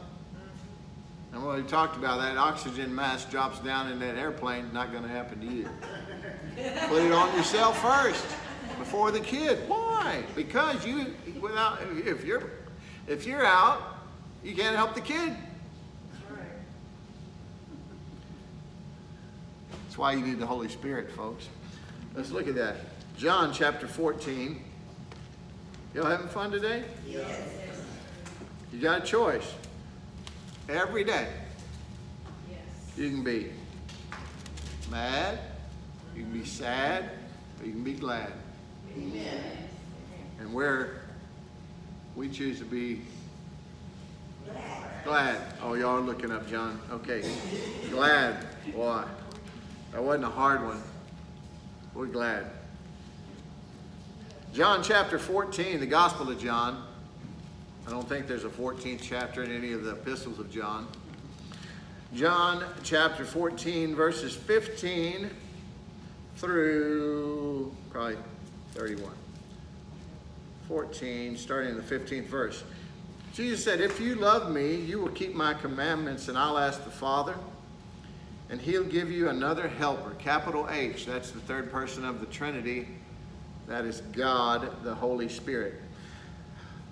[1.33, 5.09] And we talked about that oxygen mask drops down in that airplane, not going to
[5.09, 5.69] happen to you.
[6.87, 8.25] Put it on yourself first
[8.79, 9.59] before the kid.
[9.67, 10.23] Why?
[10.35, 12.43] Because you, without, if you're,
[13.07, 13.99] if you're out,
[14.43, 15.35] you can't help the kid.
[16.11, 16.47] That's right.
[19.83, 21.49] That's why you need the Holy Spirit, folks.
[22.15, 22.77] Let's look at that.
[23.17, 24.63] John chapter 14.
[25.93, 26.83] Y'all having fun today?
[27.07, 27.66] Yes.
[28.77, 29.55] You got a choice.
[30.69, 31.27] Every day.
[32.47, 32.59] Yes.
[32.95, 33.49] You can be
[34.91, 35.39] mad,
[36.15, 37.09] you can be sad,
[37.59, 38.31] or you can be glad.
[38.95, 39.41] Amen.
[40.39, 41.01] And where
[42.15, 43.01] we choose to be
[44.45, 45.03] glad.
[45.03, 45.41] glad.
[45.63, 46.79] Oh, y'all are looking up, John.
[46.91, 47.23] Okay.
[47.89, 48.45] glad.
[48.75, 49.07] Why?
[49.91, 50.83] that wasn't a hard one.
[51.95, 52.45] We're glad.
[54.53, 56.86] John chapter 14, the Gospel of John.
[57.87, 60.89] I don't think there's a 14th chapter in any of the epistles of John.
[62.13, 65.29] John chapter 14, verses 15
[66.35, 68.17] through probably
[68.73, 69.13] 31.
[70.67, 72.65] 14, starting in the 15th verse.
[73.33, 76.91] Jesus said, If you love me, you will keep my commandments, and I'll ask the
[76.91, 77.35] Father,
[78.49, 81.05] and he'll give you another helper, capital H.
[81.05, 82.89] That's the third person of the Trinity.
[83.65, 85.75] That is God, the Holy Spirit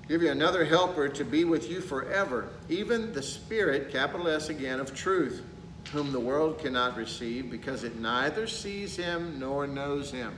[0.08, 4.80] give you another helper to be with you forever, even the Spirit, capital S again,
[4.80, 5.44] of truth,
[5.92, 10.36] whom the world cannot receive because it neither sees him nor knows him.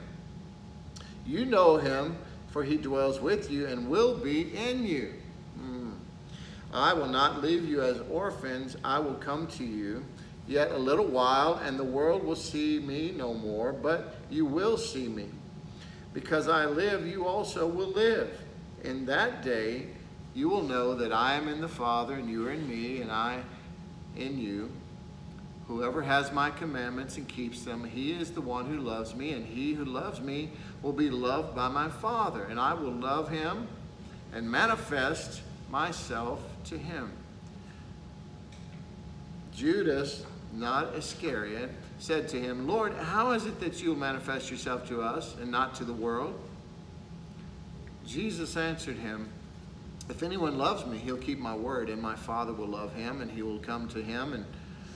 [1.26, 2.16] You know him,
[2.48, 5.12] for he dwells with you and will be in you.
[5.60, 5.92] Mm.
[6.72, 10.04] I will not leave you as orphans, I will come to you.
[10.46, 14.78] Yet a little while, and the world will see me no more, but you will
[14.78, 15.26] see me.
[16.14, 18.30] Because I live, you also will live
[18.84, 19.86] in that day
[20.34, 23.10] you will know that I am in the Father, and you are in me, and
[23.10, 23.42] I
[24.16, 24.70] in you.
[25.66, 29.44] Whoever has my commandments and keeps them, he is the one who loves me, and
[29.44, 30.50] he who loves me
[30.82, 33.66] will be loved by my Father, and I will love him
[34.32, 37.10] and manifest myself to him.
[39.54, 44.88] Judas, not Iscariot, said to him, Lord, how is it that you will manifest yourself
[44.88, 46.38] to us and not to the world?
[48.08, 49.28] Jesus answered him,
[50.08, 53.30] If anyone loves me, he'll keep my word, and my Father will love him, and
[53.30, 54.46] he will come to him, and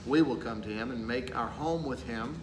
[0.07, 2.41] we will come to him and make our home with him.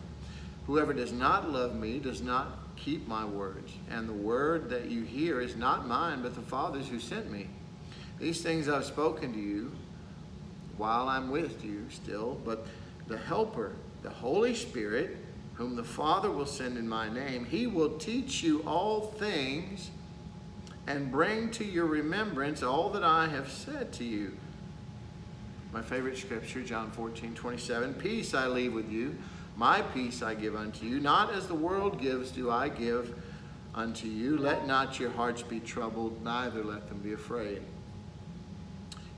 [0.69, 5.03] Whoever does not love me does not keep my words, and the word that you
[5.03, 7.49] hear is not mine, but the Father's who sent me.
[8.21, 9.73] These things I've spoken to you
[10.77, 12.65] while I'm with you still, but
[13.09, 15.17] the Helper, the Holy Spirit,
[15.55, 19.91] whom the Father will send in my name, he will teach you all things
[20.91, 24.37] and bring to your remembrance all that I have said to you.
[25.73, 27.95] My favorite scripture, John 14, 27.
[27.95, 29.17] Peace I leave with you,
[29.57, 30.99] my peace I give unto you.
[30.99, 33.15] Not as the world gives, do I give
[33.73, 34.37] unto you.
[34.37, 37.63] Let not your hearts be troubled, neither let them be afraid.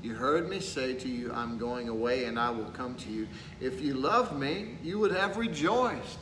[0.03, 3.27] You heard me say to you, I'm going away and I will come to you.
[3.63, 6.19] If you loved me, you would have rejoiced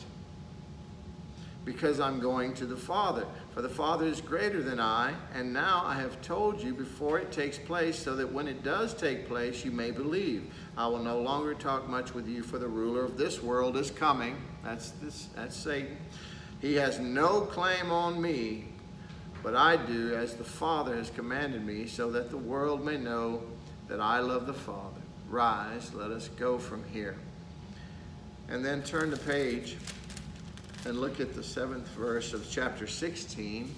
[1.65, 3.27] because I'm going to the Father.
[3.55, 7.33] For the Father is greater than I, and now I have told you before it
[7.33, 10.53] takes place, so that when it does take place, you may believe.
[10.77, 13.91] I will no longer talk much with you, for the ruler of this world is
[13.91, 14.37] coming.
[14.63, 15.97] That's, this, that's Satan.
[16.61, 18.67] He has no claim on me,
[19.43, 23.43] but I do as the Father has commanded me, so that the world may know
[23.89, 25.01] that I love the Father.
[25.29, 27.17] Rise, let us go from here.
[28.49, 29.77] And then turn the page
[30.85, 33.75] and look at the seventh verse of chapter 16.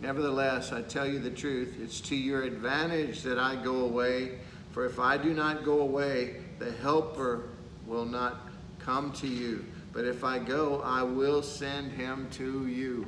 [0.00, 4.38] Nevertheless, I tell you the truth, it's to your advantage that I go away.
[4.72, 7.48] For if I do not go away, the Helper
[7.86, 8.48] will not
[8.78, 9.64] come to you.
[9.92, 13.06] But if I go, I will send him to you.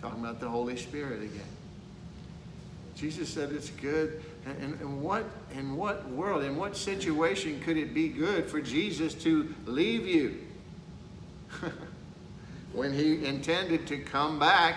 [0.00, 1.40] Talking about the Holy Spirit again.
[2.94, 4.22] Jesus said it's good.
[4.60, 9.14] And, and what in what world, in what situation could it be good for Jesus
[9.14, 10.38] to leave you?
[12.72, 14.76] when he intended to come back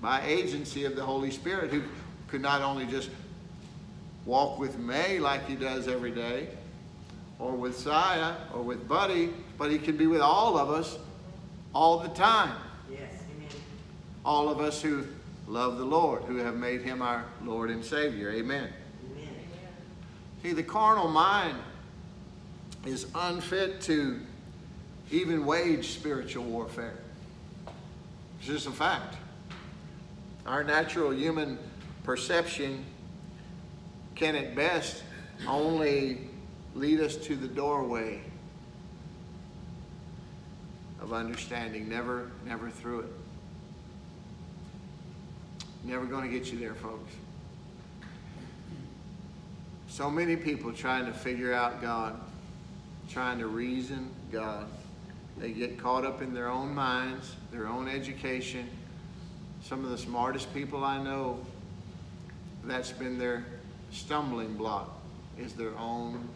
[0.00, 1.82] by agency of the Holy Spirit, who
[2.28, 3.10] could not only just
[4.24, 6.48] walk with May like he does every day,
[7.38, 10.98] or with Saya, or with Buddy, but he can be with all of us
[11.74, 12.56] all the time.
[12.90, 13.00] Yes,
[13.34, 13.48] amen.
[14.24, 15.06] All of us who
[15.46, 18.30] love the Lord, who have made him our Lord and Savior.
[18.30, 18.68] Amen.
[20.46, 21.58] See, the carnal mind
[22.84, 24.20] is unfit to
[25.10, 27.00] even wage spiritual warfare.
[28.38, 29.16] It's just a fact.
[30.46, 31.58] Our natural human
[32.04, 32.84] perception
[34.14, 35.02] can at best
[35.48, 36.28] only
[36.76, 38.20] lead us to the doorway
[41.00, 43.12] of understanding, never, never through it.
[45.82, 47.12] Never going to get you there, folks.
[49.96, 52.20] So many people trying to figure out God,
[53.08, 54.66] trying to reason God.
[55.38, 58.68] They get caught up in their own minds, their own education.
[59.62, 61.40] Some of the smartest people I know,
[62.64, 63.46] that's been their
[63.90, 65.00] stumbling block,
[65.38, 66.28] is their own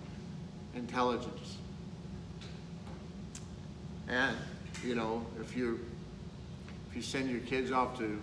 [0.74, 1.58] intelligence.
[4.08, 4.38] And,
[4.82, 5.80] you know, if you
[6.88, 8.22] if you send your kids off to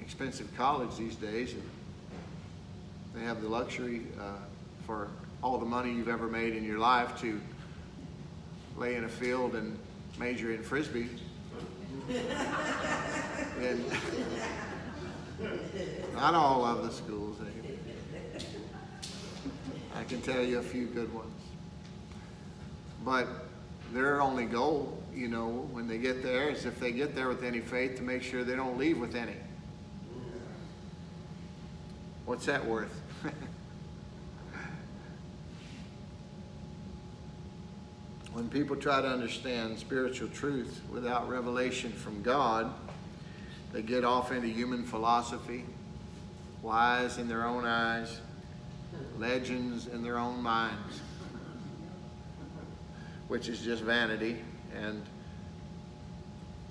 [0.00, 1.62] expensive college these days, and
[3.16, 4.34] they have the luxury uh,
[4.90, 5.06] for
[5.40, 7.40] all the money you've ever made in your life to
[8.76, 9.78] lay in a field and
[10.18, 11.08] major in frisbee.
[13.60, 13.84] and
[16.12, 17.36] not all of the schools.
[17.40, 18.40] eh?
[19.94, 21.40] I can tell you a few good ones.
[23.04, 23.28] But
[23.92, 27.44] their only goal, you know, when they get there is if they get there with
[27.44, 29.36] any faith to make sure they don't leave with any.
[32.26, 32.99] What's that worth?
[38.50, 42.72] When people try to understand spiritual truth without revelation from God,
[43.72, 45.64] they get off into human philosophy,
[46.60, 48.18] wise in their own eyes,
[49.18, 51.00] legends in their own minds,
[53.28, 54.38] which is just vanity.
[54.74, 55.02] And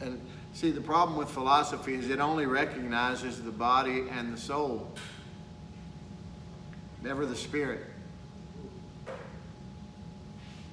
[0.02, 0.20] and
[0.54, 4.92] see, the problem with philosophy is it only recognizes the body and the soul,
[7.04, 7.86] never the spirit.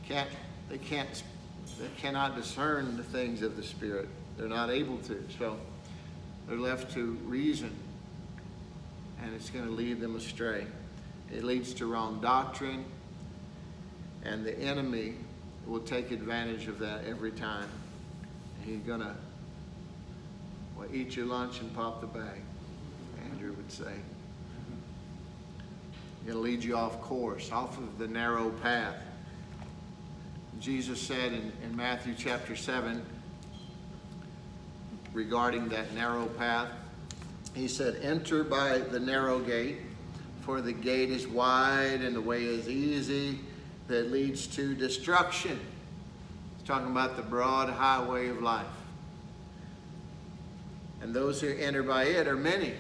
[0.09, 0.31] Can't
[0.69, 1.23] they can't
[1.79, 4.09] they cannot discern the things of the spirit.
[4.37, 5.23] They're not able to.
[5.39, 5.59] So
[6.49, 7.75] they're left to reason,
[9.23, 10.67] and it's going to lead them astray.
[11.33, 12.85] It leads to wrong doctrine,
[14.25, 15.15] and the enemy
[15.67, 17.69] will take advantage of that every time.
[18.65, 19.15] He's going to
[20.77, 22.41] well, eat your lunch and pop the bag,
[23.31, 23.95] Andrew would say.
[26.29, 28.97] It'll lead you off course, off of the narrow path.
[30.61, 33.03] Jesus said in, in Matthew chapter 7,
[35.13, 36.69] regarding that narrow path.
[37.55, 39.79] He said, Enter by the narrow gate,
[40.43, 43.41] for the gate is wide and the way is easy
[43.89, 45.59] that leads to destruction.
[46.59, 48.67] He's talking about the broad highway of life.
[51.01, 52.75] And those who enter by it are many.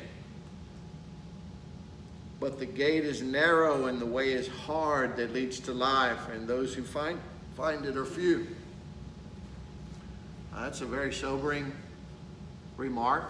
[2.38, 6.46] But the gate is narrow and the way is hard that leads to life, and
[6.46, 7.18] those who find,
[7.56, 8.46] find it are few.
[10.54, 11.72] Uh, that's a very sobering
[12.76, 13.24] remark.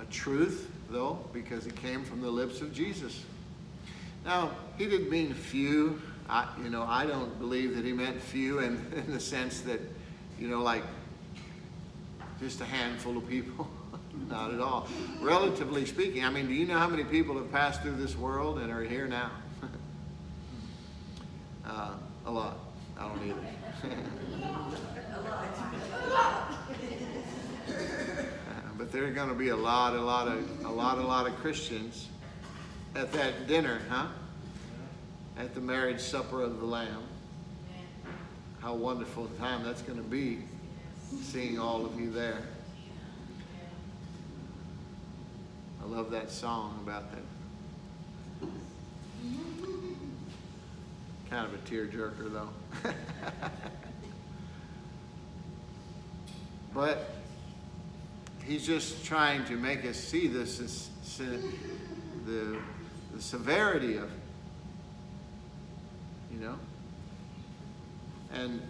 [0.00, 3.24] A truth, though, because it came from the lips of Jesus.
[4.24, 6.00] Now, he didn't mean few.
[6.28, 9.80] I, you know, I don't believe that he meant few in, in the sense that,
[10.38, 10.82] you know, like
[12.38, 13.66] just a handful of people.
[14.28, 14.86] Not at all.
[15.22, 18.58] Relatively speaking, I mean, do you know how many people have passed through this world
[18.58, 19.30] and are here now?
[21.66, 21.92] uh,
[22.26, 22.58] a lot.
[23.00, 23.40] I don't either.
[28.76, 31.26] but there are going to be a lot, a lot of, a lot, a lot
[31.26, 32.08] of Christians
[32.94, 34.08] at that dinner, huh?
[35.38, 37.04] At the marriage supper of the Lamb.
[38.60, 40.40] How wonderful a time that's going to be,
[41.22, 42.42] seeing all of you there.
[45.82, 47.29] I love that song about that.
[51.30, 52.48] Kind of a tearjerker, though.
[56.74, 57.14] but
[58.44, 60.90] he's just trying to make us see this,
[62.26, 62.58] the,
[63.14, 64.10] the severity of it.
[66.32, 66.56] You know?
[68.32, 68.60] And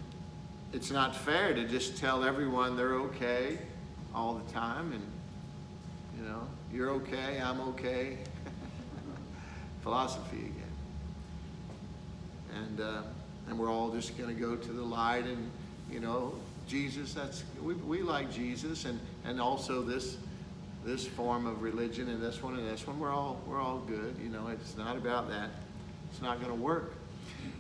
[0.75, 3.59] it's not fair to just tell everyone they're okay
[4.15, 5.03] all the time and,
[6.19, 6.43] you know,
[6.73, 8.19] you're okay, I'm okay.
[9.83, 10.60] Philosophy again.
[12.57, 13.03] And, uh,
[13.49, 15.51] and we're all just going to go to the light and,
[15.91, 16.35] you know,
[16.67, 20.17] Jesus, that's, we, we like Jesus and, and also this,
[20.85, 24.15] this form of religion and this one and this one, we're all, we're all good.
[24.23, 25.51] You know, it's not about that.
[26.11, 26.95] It's not going to work.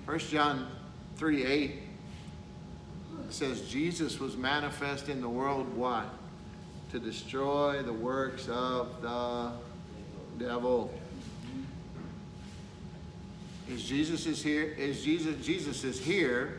[0.06, 0.68] First John
[1.16, 1.72] 3, 8
[3.30, 6.06] says, Jesus was manifest in the world, why?
[6.90, 9.52] to destroy the works of the
[10.38, 10.92] devil.
[13.70, 14.74] Is Jesus is here?
[14.76, 16.58] Is Jesus Jesus is here?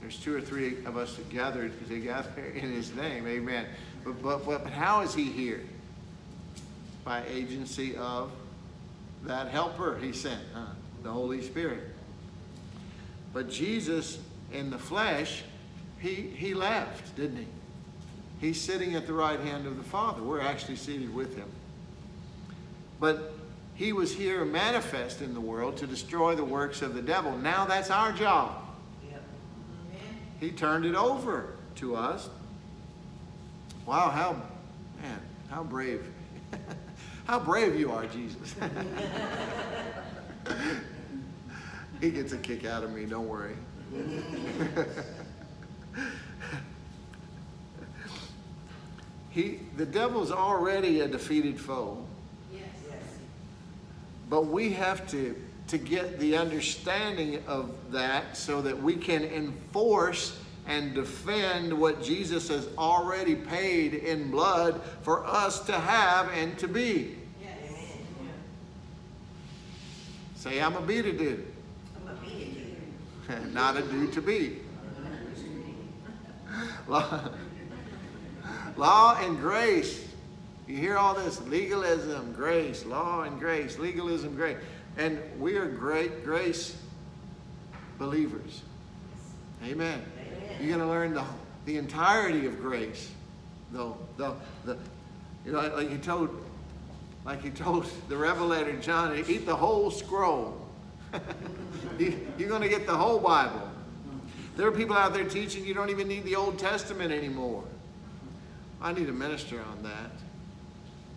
[0.00, 3.26] There's two or three of us gathered together in His name.
[3.26, 3.66] Amen.
[4.04, 5.62] But but but how is He here?
[7.04, 8.30] By agency of
[9.24, 10.66] that Helper He sent, huh?
[11.02, 11.82] the Holy Spirit.
[13.32, 14.18] But Jesus
[14.52, 15.42] in the flesh,
[15.98, 17.46] He He left, didn't He?
[18.42, 20.20] He's sitting at the right hand of the Father.
[20.20, 21.48] We're actually seated with him.
[22.98, 23.32] But
[23.74, 27.36] he was here manifest in the world to destroy the works of the devil.
[27.36, 28.58] Now that's our job.
[30.40, 32.28] He turned it over to us.
[33.86, 34.32] Wow, how,
[35.00, 36.04] man, how brave.
[37.26, 38.54] how brave you are, Jesus.
[42.00, 43.54] he gets a kick out of me, don't worry.
[49.32, 52.04] He, the devil's already a defeated foe.
[54.32, 55.36] But we have to,
[55.68, 62.48] to get the understanding of that so that we can enforce and defend what Jesus
[62.48, 67.18] has already paid in blood for us to have and to be.
[67.42, 67.58] Yes.
[70.34, 71.44] Say, I'm a be to do.
[71.94, 72.56] I'm a be
[73.28, 73.50] to do.
[73.50, 74.60] Not a do to be.
[78.78, 80.11] Law and grace.
[80.72, 84.56] You hear all this legalism, grace, law and grace, legalism, grace.
[84.96, 86.74] And we are great grace
[87.98, 88.62] believers.
[89.62, 90.02] Amen.
[90.18, 90.56] Amen.
[90.58, 91.24] You're going to learn the,
[91.66, 93.10] the entirety of grace.
[93.70, 94.32] Though the,
[94.64, 94.78] the,
[95.44, 96.30] you know, like he told,
[97.26, 100.58] like he told the Revelator John, eat the whole scroll.
[101.98, 103.70] You're going to get the whole Bible.
[104.56, 107.62] There are people out there teaching you don't even need the Old Testament anymore.
[108.80, 110.12] I need a minister on that.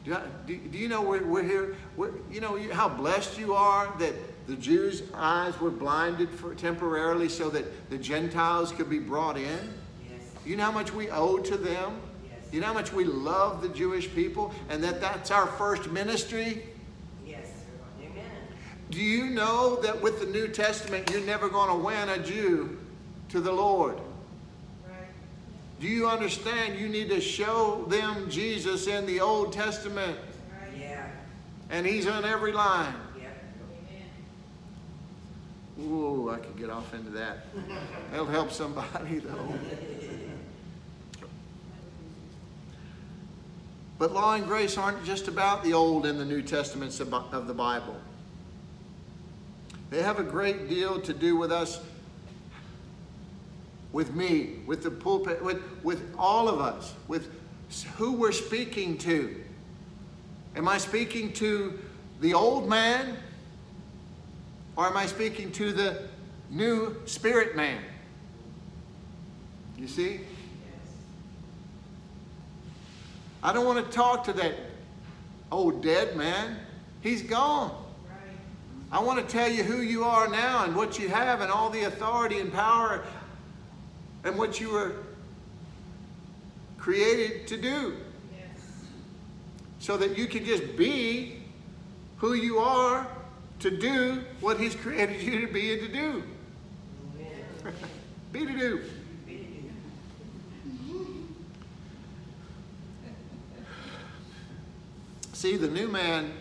[0.06, 1.76] Do, do, do you know we're, we're here?
[1.98, 4.14] We're, you know how blessed you are that
[4.46, 9.44] the Jews' eyes were blinded for temporarily so that the Gentiles could be brought in?
[9.44, 10.22] Yes.
[10.46, 12.00] You know how much we owe to them?
[12.24, 12.40] Yes.
[12.52, 16.62] You know how much we love the Jewish people and that that's our first ministry?
[17.26, 17.48] Yes.
[18.00, 18.24] Amen.
[18.92, 22.78] Do you know that with the New Testament, you're never going to win a Jew
[23.30, 23.98] to the Lord?
[25.86, 26.80] Do you understand?
[26.80, 30.18] You need to show them Jesus in the Old Testament.
[30.80, 31.06] Yeah.
[31.70, 32.96] And he's on every line.
[33.16, 33.28] Yeah.
[35.84, 37.46] Ooh, I could get off into that.
[38.10, 39.60] That'll help somebody, though.
[44.00, 47.54] But law and grace aren't just about the Old and the New Testaments of the
[47.54, 47.98] Bible.
[49.92, 51.80] They have a great deal to do with us,
[53.96, 57.32] with me, with the pulpit, with, with all of us, with
[57.96, 59.42] who we're speaking to.
[60.58, 61.80] Am I speaking to
[62.20, 63.16] the old man
[64.76, 66.10] or am I speaking to the
[66.50, 67.82] new spirit man?
[69.78, 70.20] You see?
[73.42, 74.56] I don't want to talk to that
[75.54, 76.58] old dead man.
[77.00, 77.74] He's gone.
[78.92, 81.70] I want to tell you who you are now and what you have and all
[81.70, 83.06] the authority and power
[84.26, 84.94] and what you were
[86.78, 87.96] created to do.
[89.80, 91.44] So that you can just be
[92.18, 93.08] who you are
[93.60, 96.24] to do what He's created you to be and to do.
[98.32, 98.82] be to do.
[105.34, 106.32] See, the new man,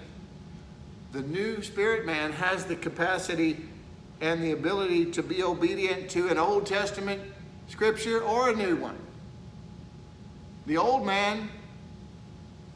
[1.13, 3.69] the new spirit man, has the capacity
[4.23, 7.21] and the ability to be obedient to an Old Testament
[7.69, 8.99] scripture or a new one.
[10.67, 11.51] The old man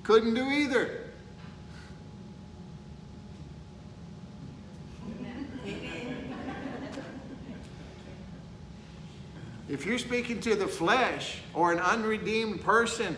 [0.03, 1.05] couldn't do either.
[9.69, 13.17] If you're speaking to the flesh or an unredeemed person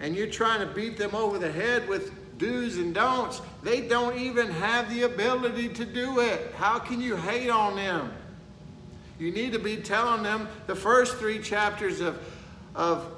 [0.00, 4.18] and you're trying to beat them over the head with do's and don'ts, they don't
[4.18, 6.54] even have the ability to do it.
[6.56, 8.12] How can you hate on them?
[9.18, 12.18] You need to be telling them the first three chapters of,
[12.74, 13.16] of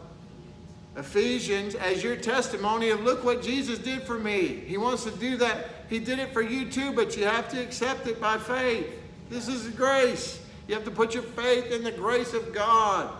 [0.97, 4.47] Ephesians as your testimony of look what Jesus did for me.
[4.67, 5.69] He wants to do that.
[5.89, 8.87] He did it for you too, but you have to accept it by faith.
[9.31, 10.41] This is grace.
[10.67, 13.11] You have to put your faith in the grace of God,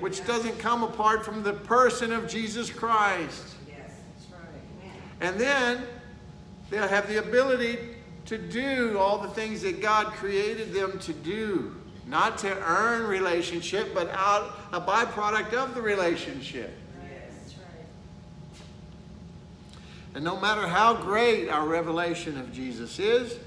[0.00, 3.56] which doesn't come apart from the person of Jesus Christ.
[5.20, 5.82] And then
[6.70, 7.78] they'll have the ability
[8.26, 11.74] to do all the things that God created them to do.
[12.06, 16.76] Not to earn relationship, but out a byproduct of the relationship.
[20.14, 23.38] And no matter how great our revelation of Jesus is,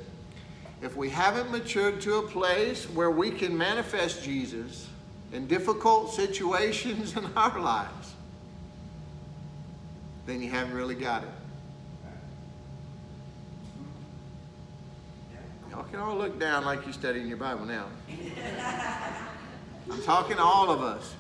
[0.82, 4.88] if we haven't matured to a place where we can manifest Jesus
[5.32, 8.14] in difficult situations in our lives,
[10.26, 11.30] then you haven't really got it.
[15.76, 17.88] Y'all can all look down like you're studying your Bible now.
[19.92, 21.14] I'm talking to all of us.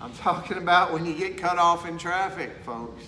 [0.00, 3.04] I'm talking about when you get cut off in traffic, folks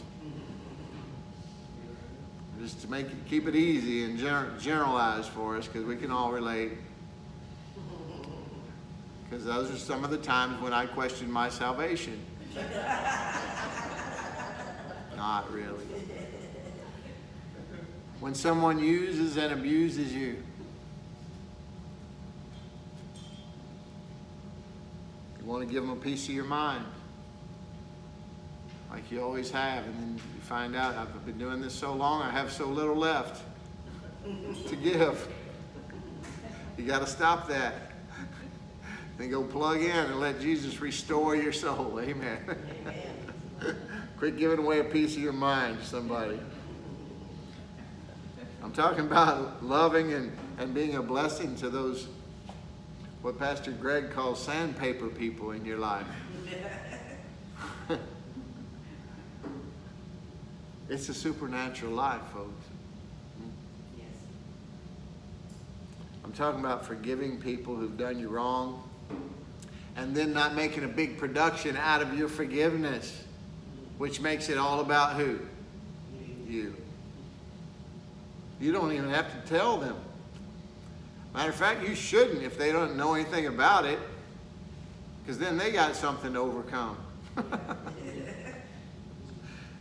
[2.61, 6.11] just to make it, keep it easy and gener- generalize for us because we can
[6.11, 6.72] all relate.
[9.24, 12.20] Because those are some of the times when I question my salvation.
[15.16, 15.89] Not really.
[18.20, 20.42] When someone uses and abuses you.
[25.38, 26.84] You want to give them a piece of your mind
[28.90, 32.22] like you always have, and then you find out I've been doing this so long,
[32.22, 33.42] I have so little left
[34.68, 35.28] to give.
[36.76, 37.74] You got to stop that.
[39.16, 42.00] Then go plug in and let Jesus restore your soul.
[42.00, 42.38] Amen.
[42.48, 43.76] Amen.
[44.18, 46.40] Quit giving away a piece of your mind to somebody.
[48.62, 52.06] I'm talking about loving and, and being a blessing to those,
[53.22, 56.06] what Pastor Greg calls sandpaper people in your life.
[60.90, 62.64] It's a supernatural life, folks.
[63.96, 64.08] Yes.
[66.24, 68.82] I'm talking about forgiving people who've done you wrong
[69.96, 73.22] and then not making a big production out of your forgiveness,
[73.98, 75.38] which makes it all about who?
[76.48, 76.74] You.
[78.61, 79.96] You don't even have to tell them.
[81.32, 83.98] Matter of fact, you shouldn't if they don't know anything about it,
[85.22, 86.96] because then they got something to overcome.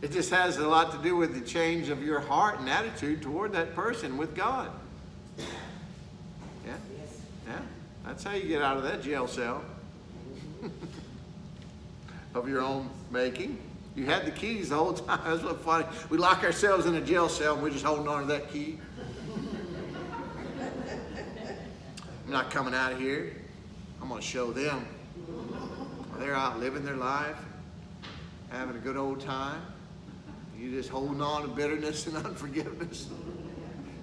[0.02, 3.20] It just has a lot to do with the change of your heart and attitude
[3.20, 4.70] toward that person with God.
[5.36, 5.44] Yeah?
[7.46, 7.60] Yeah?
[8.06, 9.62] That's how you get out of that jail cell
[12.34, 13.58] of your own making.
[14.00, 15.20] You had the keys the whole time.
[15.26, 15.84] That's what funny.
[16.08, 18.78] We lock ourselves in a jail cell and we're just holding on to that key.
[22.24, 23.36] I'm not coming out of here.
[24.00, 24.86] I'm going to show them.
[26.18, 27.36] They're out living their life,
[28.48, 29.60] having a good old time.
[30.58, 33.10] You're just holding on to bitterness and unforgiveness.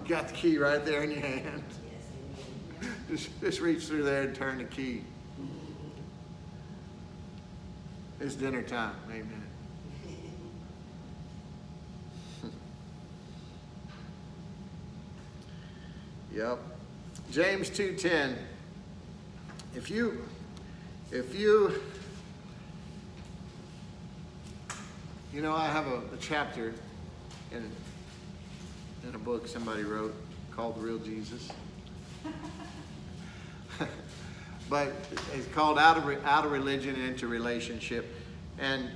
[0.08, 1.64] Got the key right there in your hand.
[3.10, 5.02] Just, just reach through there and turn the key.
[8.20, 8.96] It's dinner time.
[9.10, 9.47] Amen.
[16.38, 16.60] Yep.
[17.32, 18.36] James 2:10.
[19.76, 20.24] If you
[21.12, 21.82] if you
[25.34, 26.76] you know, I have a, a chapter
[27.52, 27.68] in
[29.08, 30.14] in a book somebody wrote
[30.52, 31.50] called The Real Jesus.
[34.70, 34.94] but
[35.34, 38.14] it's called out of, out of religion into relationship.
[38.60, 38.92] And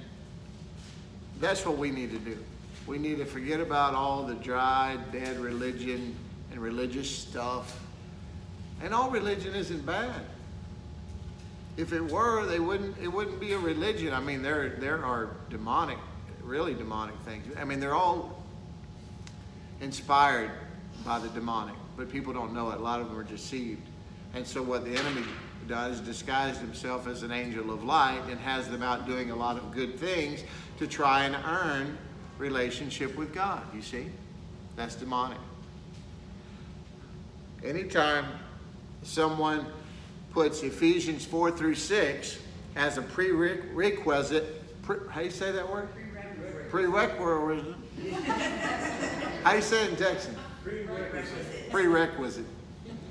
[1.39, 2.37] that's what we need to do.
[2.85, 6.15] We need to forget about all the dry, dead religion
[6.51, 7.79] and religious stuff.
[8.83, 10.21] And all religion isn't bad.
[11.77, 12.97] If it were, they wouldn't.
[12.97, 14.13] It wouldn't be a religion.
[14.13, 15.97] I mean, there there are demonic,
[16.43, 17.45] really demonic things.
[17.57, 18.43] I mean, they're all
[19.79, 20.51] inspired
[21.05, 22.79] by the demonic, but people don't know it.
[22.79, 23.87] A lot of them are deceived.
[24.33, 25.23] And so, what the enemy
[25.67, 29.57] does disguise himself as an angel of light and has them out doing a lot
[29.57, 30.43] of good things
[30.77, 31.97] to try and earn
[32.37, 33.63] relationship with God.
[33.73, 34.07] You see?
[34.75, 35.37] That's demonic.
[37.64, 38.26] Anytime
[39.03, 39.66] someone
[40.32, 42.39] puts Ephesians 4 through 6
[42.76, 45.88] as a prerequisite, pre, how do you say that word?
[46.70, 47.76] Prerequisite.
[49.43, 50.36] how do you say it in Texan?
[50.64, 51.70] Prerequisite.
[51.70, 52.45] Prerequisite.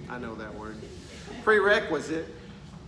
[0.08, 0.76] I know that word.
[1.44, 2.26] Prerequisite.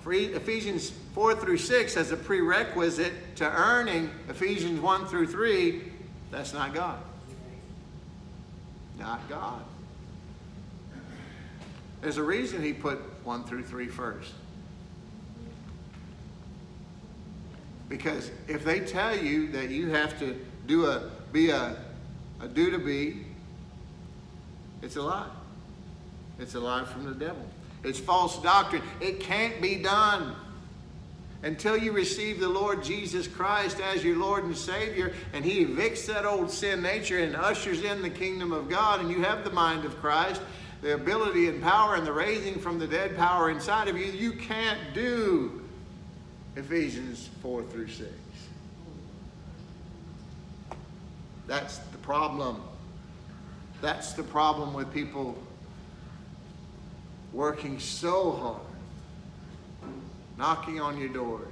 [0.05, 5.93] Ephesians 4 through 6 as a prerequisite to earning Ephesians 1 through 3,
[6.31, 6.99] that's not God.
[8.99, 9.63] Not God.
[12.03, 14.33] There's a reason he put 1 through 3 first.
[17.89, 20.37] Because if they tell you that you have to
[20.67, 21.77] do a be a,
[22.41, 23.25] a do to be,
[24.83, 25.29] it's a lie.
[26.39, 27.45] It's a lie from the devil.
[27.85, 28.83] It's false doctrine.
[29.01, 30.35] It can't be done
[31.43, 36.07] until you receive the Lord Jesus Christ as your Lord and Savior, and He evicts
[36.07, 39.51] that old sin nature and ushers in the kingdom of God, and you have the
[39.51, 40.41] mind of Christ,
[40.83, 44.33] the ability and power and the raising from the dead power inside of you, you
[44.33, 45.63] can't do
[46.57, 48.11] Ephesians 4 through 6.
[51.47, 52.61] That's the problem.
[53.81, 55.41] That's the problem with people
[57.33, 59.93] working so hard,
[60.37, 61.47] knocking on your doors,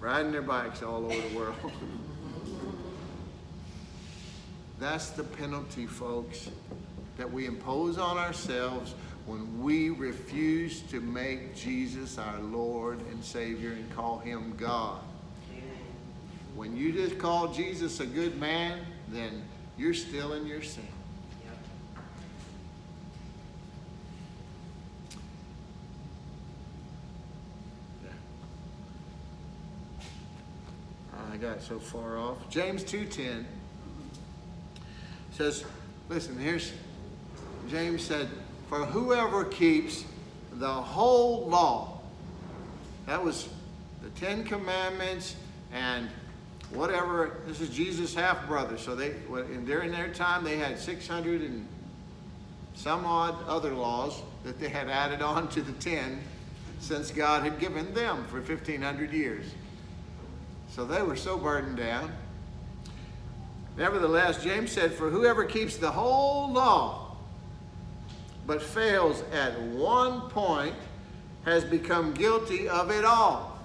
[0.00, 1.54] riding their bikes all over the world.
[4.80, 6.48] That's the penalty, folks,
[7.18, 8.94] that we impose on ourselves
[9.26, 15.02] when we refuse to make Jesus our Lord and Savior and call him God.
[16.56, 19.42] When you just call Jesus a good man, then
[19.76, 20.86] you're still in your sin.
[31.32, 32.48] I got so far off.
[32.50, 33.46] James 2:10
[35.40, 35.64] says,
[36.10, 36.70] listen, here's
[37.70, 38.28] James said,
[38.68, 40.04] for whoever keeps
[40.52, 41.98] the whole law.
[43.06, 43.48] That was
[44.02, 45.36] the 10 commandments
[45.72, 46.10] and
[46.74, 47.38] whatever.
[47.46, 48.76] This is Jesus' half brother.
[48.76, 49.14] So they,
[49.64, 51.66] during their time, they had 600 and
[52.74, 56.20] some odd other laws that they had added on to the 10
[56.80, 59.46] since God had given them for 1,500 years.
[60.68, 62.12] So they were so burdened down.
[63.76, 67.16] Nevertheless, James said, For whoever keeps the whole law
[68.46, 70.74] but fails at one point
[71.44, 73.58] has become guilty of it all.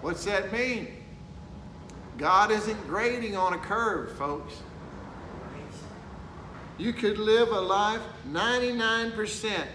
[0.00, 0.88] What's that mean?
[2.18, 4.54] God isn't grading on a curve, folks.
[6.78, 9.66] You could live a life 99%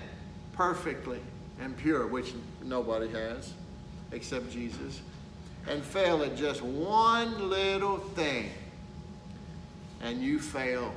[0.54, 1.20] perfectly
[1.60, 3.54] and pure, which nobody has
[4.14, 5.02] except Jesus,
[5.68, 8.50] and fail at just one little thing,
[10.02, 10.94] and you fail.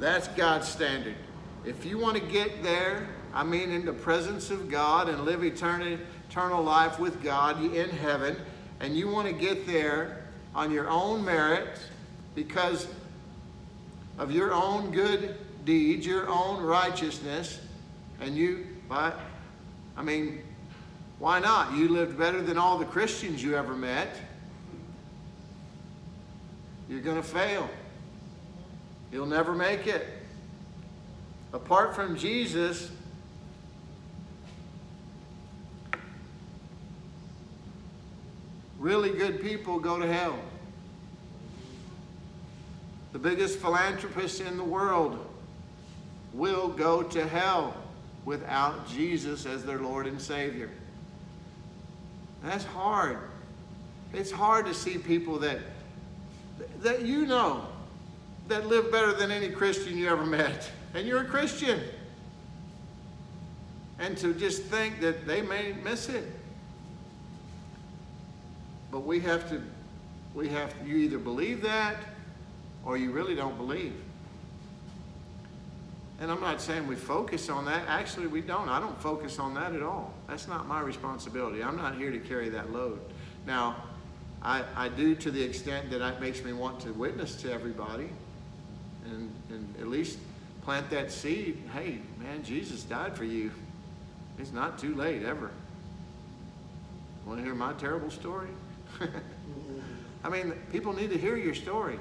[0.00, 1.16] That's God's standard.
[1.64, 5.44] If you want to get there, I mean, in the presence of God and live
[5.44, 5.98] eternity
[6.28, 8.36] eternal life with God in heaven,
[8.80, 11.78] and you want to get there on your own merit
[12.34, 12.86] because
[14.18, 17.60] of your own good deeds, your own righteousness,
[18.20, 19.18] and you, but,
[19.96, 20.42] I mean,
[21.18, 21.72] why not?
[21.74, 24.16] You lived better than all the Christians you ever met.
[26.88, 27.68] You're going to fail.
[29.10, 30.06] You'll never make it.
[31.52, 32.90] Apart from Jesus,
[38.78, 40.38] really good people go to hell.
[43.12, 45.18] The biggest philanthropists in the world
[46.32, 47.74] will go to hell
[48.24, 50.70] without Jesus as their Lord and Savior.
[52.42, 53.18] That's hard.
[54.12, 55.58] it's hard to see people that
[56.80, 57.66] that you know
[58.48, 61.80] that live better than any Christian you ever met, and you're a Christian.
[63.98, 66.24] And to just think that they may miss it.
[68.90, 69.60] But we have to,
[70.34, 71.96] we have to, you either believe that
[72.84, 73.94] or you really don't believe.
[76.20, 77.82] And I'm not saying we focus on that.
[77.86, 78.68] Actually, we don't.
[78.68, 80.14] I don't focus on that at all.
[80.28, 81.64] That's not my responsibility.
[81.64, 83.00] I'm not here to carry that load.
[83.46, 83.76] Now,
[84.42, 88.10] I, I do to the extent that it makes me want to witness to everybody
[89.06, 90.18] and, and at least
[90.62, 91.62] plant that seed.
[91.72, 93.50] Hey, man, Jesus died for you.
[94.38, 95.50] It's not too late ever.
[97.26, 98.48] Want to hear my terrible story?
[100.24, 101.98] I mean, people need to hear your story.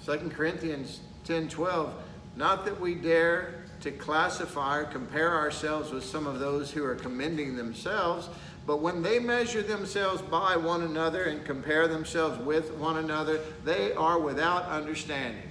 [0.00, 1.94] Second Corinthians 10 12,
[2.36, 6.94] not that we dare to classify or compare ourselves with some of those who are
[6.94, 8.28] commending themselves,
[8.66, 13.92] but when they measure themselves by one another and compare themselves with one another, they
[13.92, 15.50] are without understanding.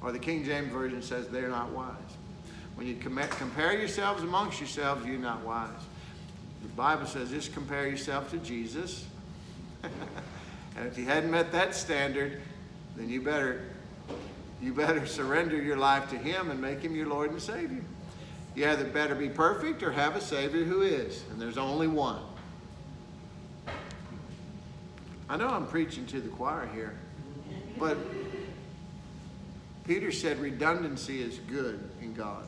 [0.00, 1.94] Or the King James Version says they're not wise.
[2.74, 5.68] When you compare yourselves amongst yourselves, you're not wise.
[6.62, 9.04] The Bible says just compare yourself to Jesus.
[9.82, 12.40] and if you hadn't met that standard,
[12.96, 13.62] then you better
[14.64, 17.82] you better surrender your life to him and make him your Lord and Savior.
[18.54, 22.22] You either better be perfect or have a Savior who is, and there's only one.
[25.28, 26.94] I know I'm preaching to the choir here,
[27.78, 27.98] but
[29.86, 32.46] Peter said redundancy is good in God.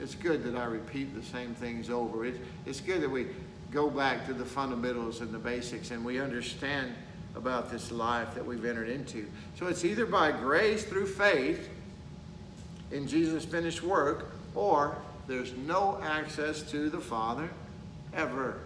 [0.00, 2.24] It's good that I repeat the same things over.
[2.24, 3.26] It, it's good that we
[3.70, 6.94] go back to the fundamentals and the basics and we understand
[7.38, 9.26] about this life that we've entered into.
[9.56, 11.70] So it's either by grace through faith
[12.90, 17.48] in Jesus' finished work, or there's no access to the Father
[18.12, 18.58] ever.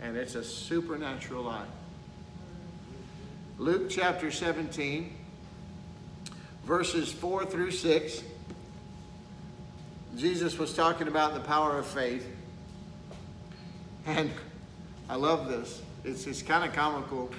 [0.00, 1.68] And it's a supernatural life.
[3.58, 5.12] Luke chapter 17,
[6.64, 8.22] verses 4 through 6.
[10.16, 12.26] Jesus was talking about the power of faith.
[14.06, 14.30] And
[15.08, 15.82] I love this.
[16.04, 17.30] It's, it's kind of comical,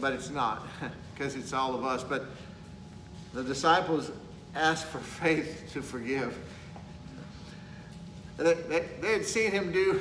[0.00, 0.66] but it's not,
[1.14, 2.04] because it's all of us.
[2.04, 2.26] But
[3.32, 4.10] the disciples
[4.54, 6.36] asked for faith to forgive.
[8.36, 10.00] They, they, they had seen him do,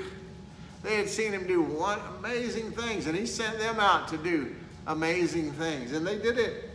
[0.83, 4.55] they had seen him do one amazing things, and he sent them out to do
[4.87, 6.69] amazing things, and they did it.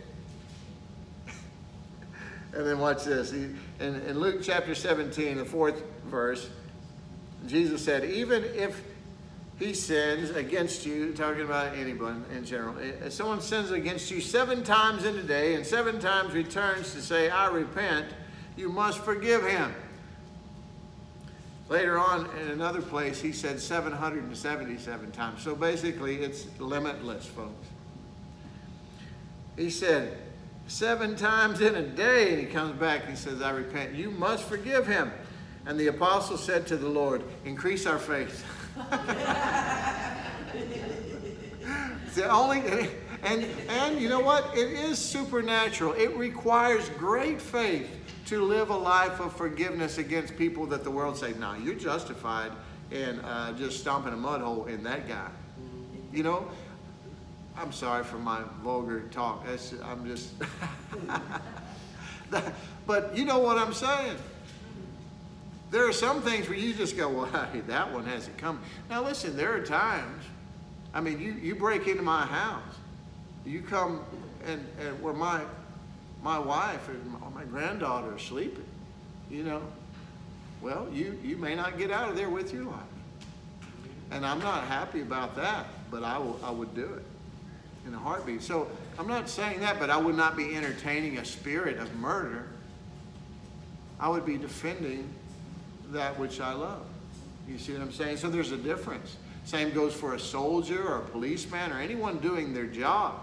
[2.53, 3.31] and then watch this.
[3.31, 3.49] He,
[3.79, 6.49] in, in Luke chapter 17, the fourth verse,
[7.47, 8.81] Jesus said, Even if
[9.57, 14.63] he sins against you, talking about anyone in general, if someone sins against you seven
[14.63, 18.07] times in a day and seven times returns to say, I repent,
[18.57, 19.73] you must forgive him.
[21.69, 25.41] Later on, in another place, he said 777 times.
[25.41, 27.67] So basically, it's limitless, folks.
[29.57, 30.17] He said,
[30.67, 33.95] seven times in a day, and he comes back and he says, I repent.
[33.95, 35.11] You must forgive him.
[35.65, 38.45] And the apostle said to the Lord, Increase our faith.
[42.05, 42.89] it's the only,
[43.23, 44.55] and, and you know what?
[44.55, 45.93] It is supernatural.
[45.93, 47.89] It requires great faith
[48.27, 52.51] to live a life of forgiveness against people that the world say, no, you're justified
[52.91, 55.29] in uh, just stomping a mud hole in that guy.
[56.11, 56.47] You know,
[57.57, 59.45] I'm sorry for my vulgar talk.
[59.45, 60.33] That's, I'm just,
[62.87, 64.17] but you know what I'm saying.
[65.71, 68.61] There are some things where you just go, well, hey, that one hasn't come.
[68.89, 70.23] Now listen, there are times,
[70.93, 72.61] I mean, you, you break into my house.
[73.45, 74.01] You come
[74.45, 75.41] and, and where my,
[76.23, 78.65] my wife and my granddaughter are sleeping,
[79.29, 79.61] you know.
[80.61, 82.79] Well, you, you may not get out of there with your life.
[84.11, 87.03] And I'm not happy about that, but I, will, I would do it
[87.87, 88.41] in a heartbeat.
[88.41, 92.47] So I'm not saying that, but I would not be entertaining a spirit of murder.
[93.99, 95.09] I would be defending
[95.95, 96.85] that which I love.
[97.47, 98.17] You see what I'm saying?
[98.17, 99.17] So there's a difference.
[99.45, 103.15] Same goes for a soldier or a policeman or anyone doing their job.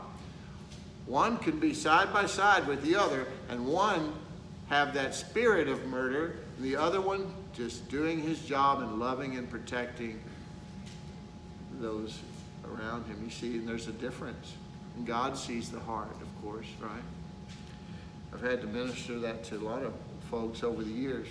[1.06, 4.12] One can be side by side with the other, and one
[4.68, 9.36] have that spirit of murder, and the other one just doing his job and loving
[9.36, 10.20] and protecting
[11.80, 12.18] those
[12.64, 13.20] around him.
[13.24, 14.54] You see, and there's a difference.
[14.96, 17.02] And God sees the heart, of course, right?
[18.32, 19.92] I've had to minister that to a lot of
[20.30, 21.28] folks over the years.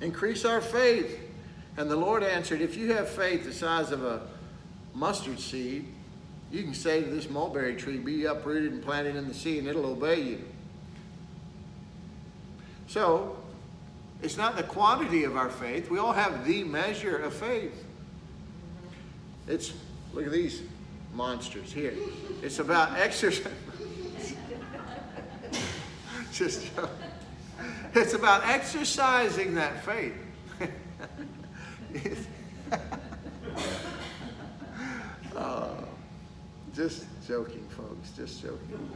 [0.00, 1.18] Increase our faith.
[1.76, 4.22] And the Lord answered, If you have faith the size of a
[4.94, 5.86] mustard seed,
[6.50, 9.68] you can say to this mulberry tree, Be uprooted and planted in the sea, and
[9.68, 10.44] it'll obey you.
[12.88, 13.36] So,
[14.22, 15.90] It's not the quantity of our faith.
[15.90, 17.84] We all have the measure of faith.
[19.48, 19.72] It's,
[20.12, 20.62] look at these
[21.14, 21.94] monsters here.
[22.42, 23.52] It's about exercise.
[26.32, 26.70] Just,
[27.94, 30.14] it's about exercising that faith.
[35.36, 35.76] oh,
[36.74, 38.10] just joking, folks.
[38.16, 38.90] Just joking.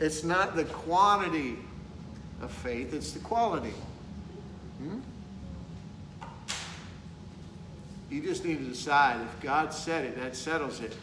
[0.00, 1.56] It's not the quantity
[2.42, 3.74] of faith, it's the quality.
[4.78, 4.98] Hmm?
[8.10, 10.94] You just need to decide if God said it, that settles it.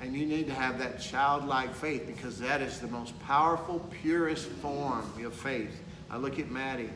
[0.00, 4.48] And you need to have that childlike faith because that is the most powerful, purest
[4.48, 5.82] form of faith.
[6.10, 6.90] I look at Maddie,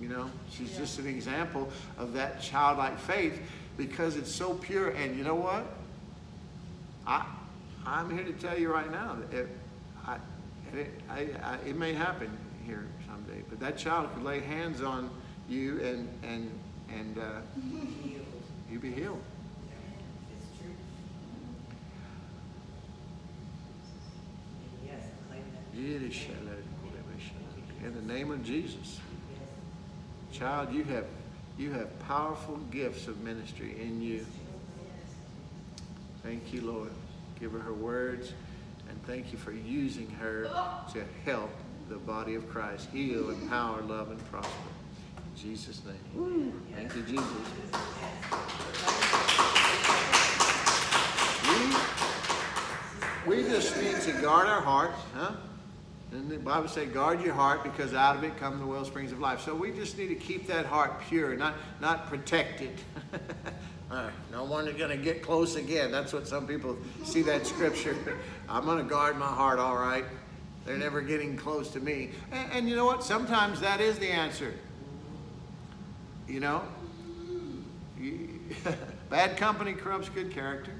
[0.00, 0.78] you know, she's yeah.
[0.78, 3.40] just an example of that childlike faith
[3.76, 4.90] because it's so pure.
[4.90, 5.66] And you know what?
[7.06, 7.24] I,
[7.84, 9.48] I'm here to tell you right now that it,
[10.06, 10.16] I,
[10.74, 12.30] it, I, I, it may happen
[12.64, 15.10] here someday, but that child could lay hands on
[15.48, 16.50] you and, and,
[16.92, 17.40] and uh,
[18.70, 19.22] you be healed.
[27.86, 28.98] In the name of Jesus.
[30.32, 31.04] Child, you have
[31.58, 34.24] you have powerful gifts of ministry in you.
[36.22, 36.90] Thank you, Lord.
[37.38, 38.32] Give her her words,
[38.88, 40.44] and thank you for using her
[40.94, 41.50] to help
[41.90, 44.50] the body of Christ heal, empower, love, and prosper.
[45.18, 46.52] In Jesus' name.
[46.74, 47.26] Thank you, Jesus.
[53.26, 55.32] We, we just need to guard our hearts, huh?
[56.12, 59.12] And the Bible says, guard your heart because out of it come the well springs
[59.12, 59.40] of life.
[59.40, 62.70] So we just need to keep that heart pure, not, not protected.
[63.90, 65.90] right, no one is going to get close again.
[65.90, 67.96] That's what some people see that scripture.
[68.48, 70.04] I'm going to guard my heart, all right.
[70.64, 72.10] They're never getting close to me.
[72.32, 73.02] And, and you know what?
[73.02, 74.54] Sometimes that is the answer.
[76.28, 76.62] You know?
[79.10, 80.72] Bad company corrupts good character.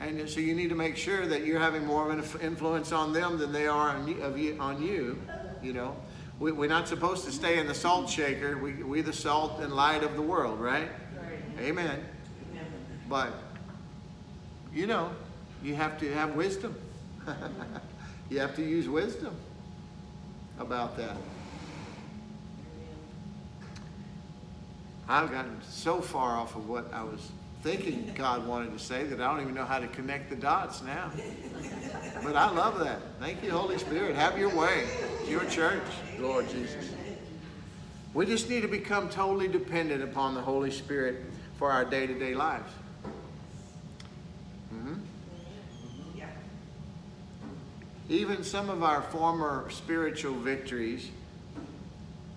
[0.00, 3.12] And so you need to make sure that you're having more of an influence on
[3.12, 5.20] them than they are on you, on you,
[5.62, 5.96] you know.
[6.38, 8.56] We, are not supposed to stay in the salt shaker.
[8.58, 10.88] We, we the salt and light of the world, right?
[11.16, 11.66] right.
[11.66, 12.04] Amen.
[13.08, 13.32] But,
[14.72, 15.10] you know,
[15.64, 16.76] you have to have wisdom.
[18.30, 19.34] you have to use wisdom
[20.60, 21.16] about that.
[25.08, 27.32] I've gotten so far off of what I was
[27.62, 30.82] thinking God wanted to say that I don't even know how to connect the dots
[30.82, 31.10] now.
[32.22, 33.00] But I love that.
[33.20, 34.14] Thank you, Holy Spirit.
[34.14, 34.86] Have your way.
[35.28, 35.82] your church,
[36.18, 36.90] Lord Jesus.
[38.14, 41.24] We just need to become totally dependent upon the Holy Spirit
[41.58, 42.72] for our day to day lives.
[44.74, 44.94] Mm-hmm.
[48.08, 51.10] Even some of our former spiritual victories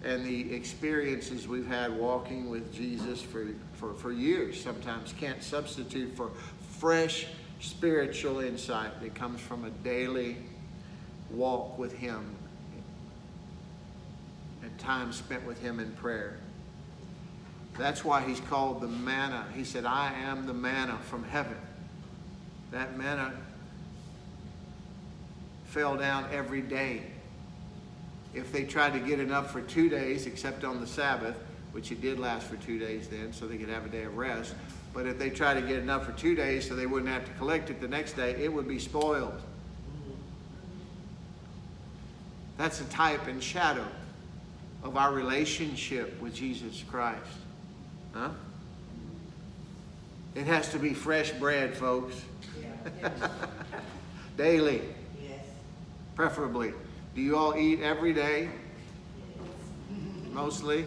[0.03, 3.47] and the experiences we've had walking with Jesus for,
[3.81, 6.29] for, for years sometimes can't substitute for
[6.77, 7.25] fresh
[7.59, 10.37] spiritual insight that comes from a daily
[11.31, 12.35] walk with Him
[14.61, 16.37] and time spent with Him in prayer.
[17.77, 19.47] That's why He's called the manna.
[19.55, 21.57] He said, I am the manna from heaven.
[22.69, 23.33] That manna
[25.65, 27.01] fell down every day
[28.35, 31.35] if they tried to get enough for two days, except on the Sabbath,
[31.71, 34.17] which it did last for two days then, so they could have a day of
[34.17, 34.53] rest.
[34.93, 37.31] But if they tried to get enough for two days so they wouldn't have to
[37.33, 39.41] collect it the next day, it would be spoiled.
[42.57, 43.87] That's a type and shadow
[44.83, 47.21] of our relationship with Jesus Christ.
[48.13, 48.29] Huh?
[50.35, 52.21] It has to be fresh bread, folks.
[54.37, 54.81] Daily.
[55.21, 55.45] Yes.
[56.15, 56.73] Preferably.
[57.15, 58.49] Do you all eat every day?
[60.31, 60.85] Mostly?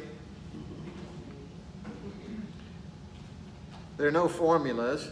[3.97, 5.09] There are no formulas.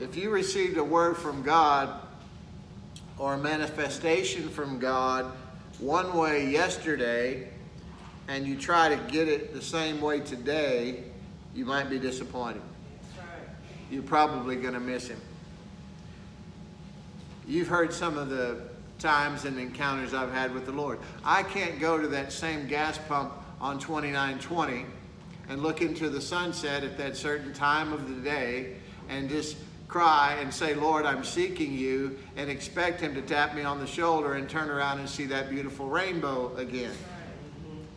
[0.00, 2.00] If you received a word from God
[3.18, 5.32] or a manifestation from God
[5.80, 7.48] one way yesterday
[8.28, 11.02] and you try to get it the same way today,
[11.54, 12.62] you might be disappointed.
[13.90, 15.20] You're probably going to miss him.
[17.46, 18.60] You've heard some of the
[18.98, 21.00] times and encounters I've had with the Lord.
[21.24, 24.86] I can't go to that same gas pump on 2920
[25.48, 28.76] and look into the sunset at that certain time of the day
[29.08, 29.56] and just
[29.88, 33.86] cry and say, Lord, I'm seeking you, and expect Him to tap me on the
[33.86, 36.92] shoulder and turn around and see that beautiful rainbow again.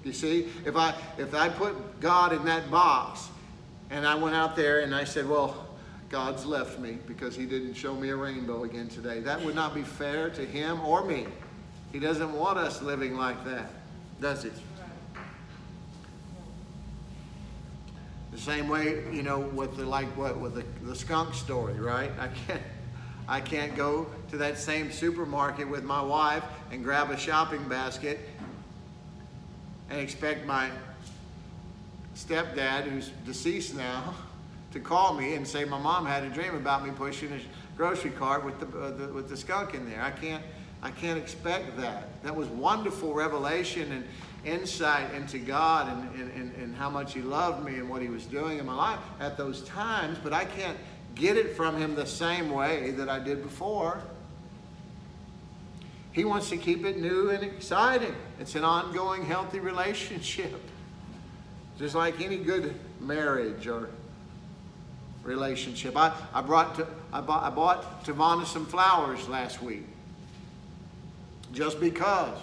[0.03, 3.27] You see, if I if I put God in that box
[3.89, 5.67] and I went out there and I said, Well,
[6.09, 9.19] God's left me because he didn't show me a rainbow again today.
[9.19, 11.25] That would not be fair to him or me.
[11.91, 13.69] He doesn't want us living like that.
[14.21, 14.53] does it?
[18.37, 22.11] The same way, you know, with the like what with the, the skunk story, right?
[22.19, 22.61] I can't
[23.27, 28.19] I can't go to that same supermarket with my wife and grab a shopping basket
[29.89, 30.69] and expect my
[32.15, 34.13] stepdad, who's deceased now,
[34.71, 37.39] to call me and say my mom had a dream about me pushing a
[37.75, 40.03] grocery cart with the, uh, the with the skunk in there.
[40.03, 40.43] I can't
[40.83, 42.21] I can't expect that.
[42.21, 44.03] That was wonderful revelation and
[44.47, 48.25] insight into God and, and, and, how much He loved me and what He was
[48.25, 50.77] doing in my life at those times, but I can't
[51.15, 54.01] get it from Him the same way that I did before.
[56.11, 58.15] He wants to keep it new and exciting.
[58.39, 60.59] It's an ongoing, healthy relationship.
[61.77, 63.89] Just like any good marriage or
[65.23, 65.95] relationship.
[65.95, 69.83] I, I, brought to, I, bought, I bought Tavana some flowers last week
[71.51, 72.37] just because.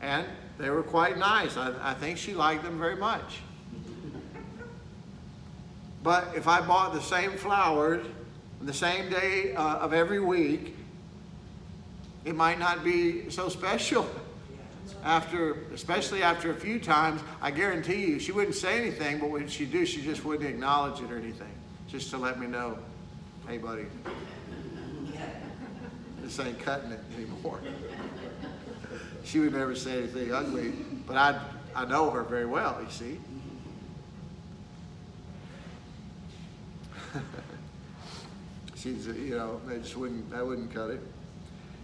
[0.00, 0.26] And
[0.58, 1.56] they were quite nice.
[1.56, 3.40] I, I think she liked them very much.
[6.02, 8.04] But if I bought the same flowers
[8.60, 10.76] the same day uh, of every week,
[12.24, 14.08] it might not be so special.
[15.04, 19.48] After, especially after a few times, I guarantee you, she wouldn't say anything, but when
[19.48, 21.52] she do, she just wouldn't acknowledge it or anything,
[21.88, 22.78] just to let me know,
[23.48, 23.86] hey, buddy,
[26.20, 27.60] this ain't cutting it anymore.
[29.24, 30.72] She would never say anything ugly,
[31.06, 31.40] but I,
[31.74, 33.18] I know her very well, you see.
[38.74, 41.00] She's, you know, they just wouldn't, that wouldn't cut it.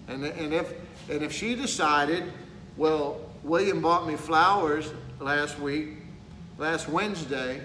[0.08, 0.72] And, and, if,
[1.08, 2.24] and if she decided,
[2.76, 5.90] well, William bought me flowers last week,
[6.56, 7.62] last Wednesday,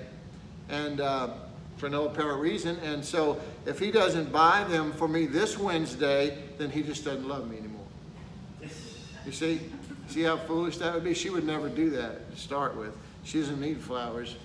[0.70, 1.30] and uh,
[1.78, 6.38] for no apparent reason, and so if he doesn't buy them for me this Wednesday,
[6.58, 7.73] then he just doesn't love me anymore.
[9.26, 9.62] You see?
[10.08, 11.14] See how foolish that would be?
[11.14, 12.96] She would never do that to start with.
[13.24, 14.36] She doesn't need flowers.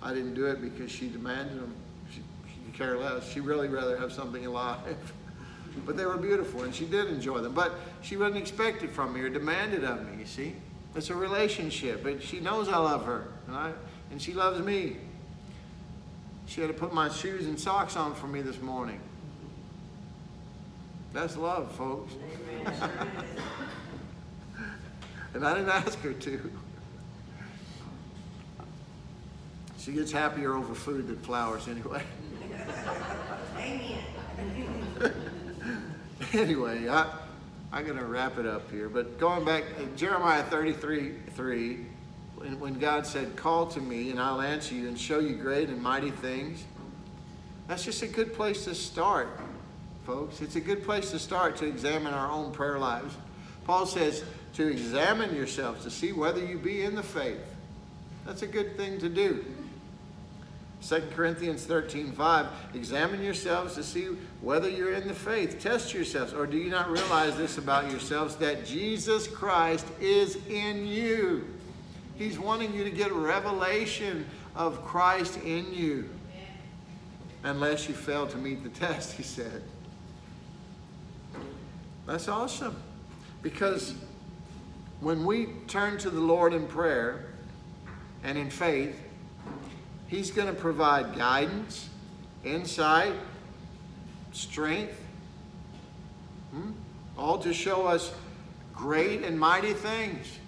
[0.00, 1.74] I didn't do it because she demanded them.
[2.10, 3.28] She, she could care less.
[3.28, 4.96] She'd really rather have something alive.
[5.86, 7.52] but they were beautiful, and she did enjoy them.
[7.52, 10.54] But she wasn't expected from me or demanded of me, you see?
[10.94, 13.72] It's a relationship, but she knows I love her, and, I,
[14.10, 14.96] and she loves me.
[16.46, 19.00] She had to put my shoes and socks on for me this morning.
[21.12, 22.12] That's love, folks.
[25.34, 26.52] and I didn't ask her to.
[29.78, 32.02] She gets happier over food than flowers anyway.
[36.32, 37.10] anyway, I,
[37.72, 38.88] I'm going to wrap it up here.
[38.88, 41.86] But going back, to Jeremiah 33 3,
[42.34, 45.68] when, when God said, Call to me and I'll answer you and show you great
[45.68, 46.64] and mighty things,
[47.66, 49.28] that's just a good place to start,
[50.08, 50.40] folks.
[50.40, 53.14] It's a good place to start to examine our own prayer lives.
[53.66, 57.44] Paul says to examine yourselves to see whether you be in the faith.
[58.24, 59.44] That's a good thing to do.
[60.88, 64.06] 2 Corinthians 13, 5, examine yourselves to see
[64.40, 65.60] whether you're in the faith.
[65.60, 66.32] Test yourselves.
[66.32, 71.44] Or do you not realize this about yourselves, that Jesus Christ is in you?
[72.16, 74.24] He's wanting you to get a revelation
[74.56, 76.08] of Christ in you.
[77.44, 79.62] Unless you fail to meet the test, he said.
[82.08, 82.74] That's awesome.
[83.42, 83.92] Because
[85.00, 87.26] when we turn to the Lord in prayer
[88.24, 88.98] and in faith,
[90.06, 91.90] He's going to provide guidance,
[92.42, 93.12] insight,
[94.32, 94.98] strength,
[96.50, 96.70] hmm?
[97.18, 98.10] all to show us
[98.72, 100.38] great and mighty things.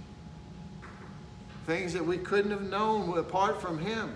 [1.67, 4.15] Things that we couldn't have known apart from Him.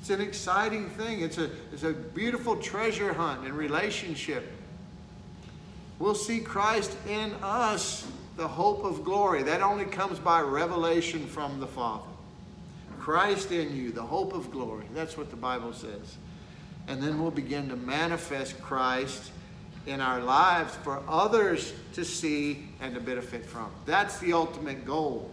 [0.00, 1.22] It's an exciting thing.
[1.22, 4.61] It's a, it's a beautiful treasure hunt in relationship.
[6.02, 8.04] We'll see Christ in us,
[8.36, 9.44] the hope of glory.
[9.44, 12.08] That only comes by revelation from the Father.
[12.98, 14.86] Christ in you, the hope of glory.
[14.94, 16.16] That's what the Bible says.
[16.88, 19.30] And then we'll begin to manifest Christ
[19.86, 23.70] in our lives for others to see and to benefit from.
[23.86, 25.30] That's the ultimate goal.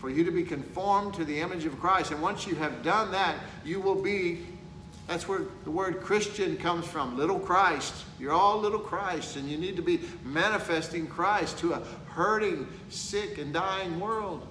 [0.00, 2.10] For you to be conformed to the image of Christ.
[2.10, 4.44] And once you have done that, you will be,
[5.08, 7.94] that's where the word Christian comes from, little Christ.
[8.20, 13.38] You're all little Christ, and you need to be manifesting Christ to a hurting, sick,
[13.38, 14.46] and dying world.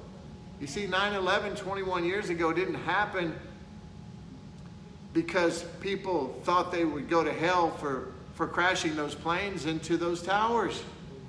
[0.60, 3.36] You see, 9 11 21 years ago didn't happen
[5.14, 10.24] because people thought they would go to hell for, for crashing those planes into those
[10.24, 10.82] towers.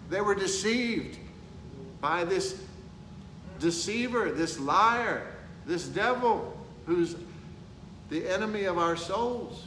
[0.09, 1.18] They were deceived
[2.01, 2.62] by this
[3.61, 5.26] deceiver, this liar,
[5.66, 6.57] this devil
[6.87, 7.14] who's
[8.11, 9.66] the enemy of our souls.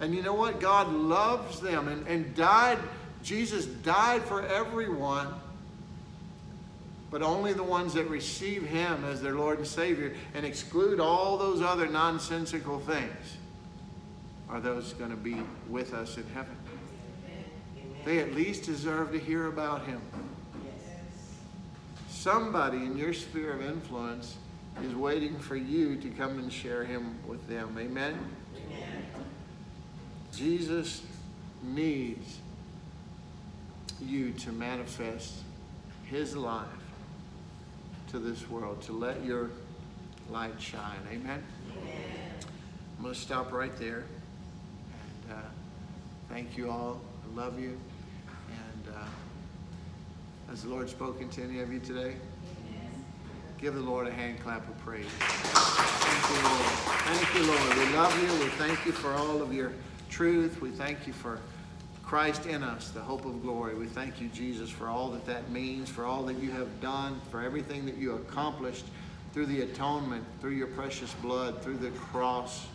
[0.00, 0.60] And you know what?
[0.60, 2.78] God loves them and, and died.
[3.22, 5.28] Jesus died for everyone
[7.12, 11.36] but only the ones that receive Him as their Lord and Savior and exclude all
[11.36, 13.36] those other nonsensical things
[14.48, 15.36] are those going to be
[15.68, 16.56] with us in heaven.
[18.06, 20.00] They at least deserve to hear about Him.
[22.08, 24.36] Somebody in your sphere of influence
[24.80, 27.76] is waiting for you to come and share Him with them.
[27.78, 28.18] Amen?
[28.56, 29.06] Amen.
[30.32, 31.02] Jesus
[31.62, 32.38] needs
[34.00, 35.34] you to manifest
[36.04, 36.66] His life
[38.10, 39.50] to this world, to let your
[40.30, 40.98] light shine.
[41.10, 41.42] Amen?
[41.76, 41.94] Amen.
[42.96, 44.04] I'm going to stop right there.
[45.26, 45.40] And uh,
[46.28, 47.00] thank you all.
[47.24, 47.78] I love you.
[48.48, 49.04] And uh,
[50.50, 52.14] has the Lord spoken to any of you today?
[53.62, 55.06] Give the Lord a hand clap of praise.
[55.06, 56.66] Thank you, Lord.
[57.06, 57.78] Thank you, Lord.
[57.78, 58.44] We love you.
[58.44, 59.70] We thank you for all of your
[60.10, 60.60] truth.
[60.60, 61.38] We thank you for
[62.02, 63.76] Christ in us, the hope of glory.
[63.76, 67.20] We thank you, Jesus, for all that that means, for all that you have done,
[67.30, 68.84] for everything that you accomplished
[69.32, 72.66] through the atonement, through your precious blood, through the cross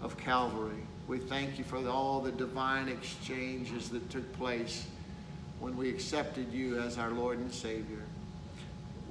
[0.00, 0.86] of Calvary.
[1.08, 4.86] We thank you for all the divine exchanges that took place
[5.60, 8.01] when we accepted you as our Lord and Savior.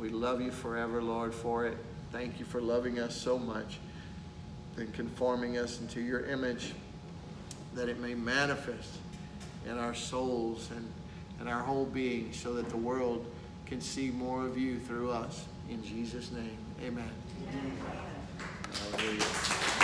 [0.02, 1.78] We love you forever, Lord, for it.
[2.12, 3.78] Thank you for loving us so much
[4.76, 6.74] and conforming us into your image
[7.76, 8.90] that it may manifest
[9.70, 10.92] in our souls and,
[11.40, 13.28] and our whole being so that the world
[13.68, 15.46] can see more of you through us.
[15.70, 17.08] In Jesus' name, amen.
[17.48, 17.78] amen.
[18.98, 19.81] Hallelujah.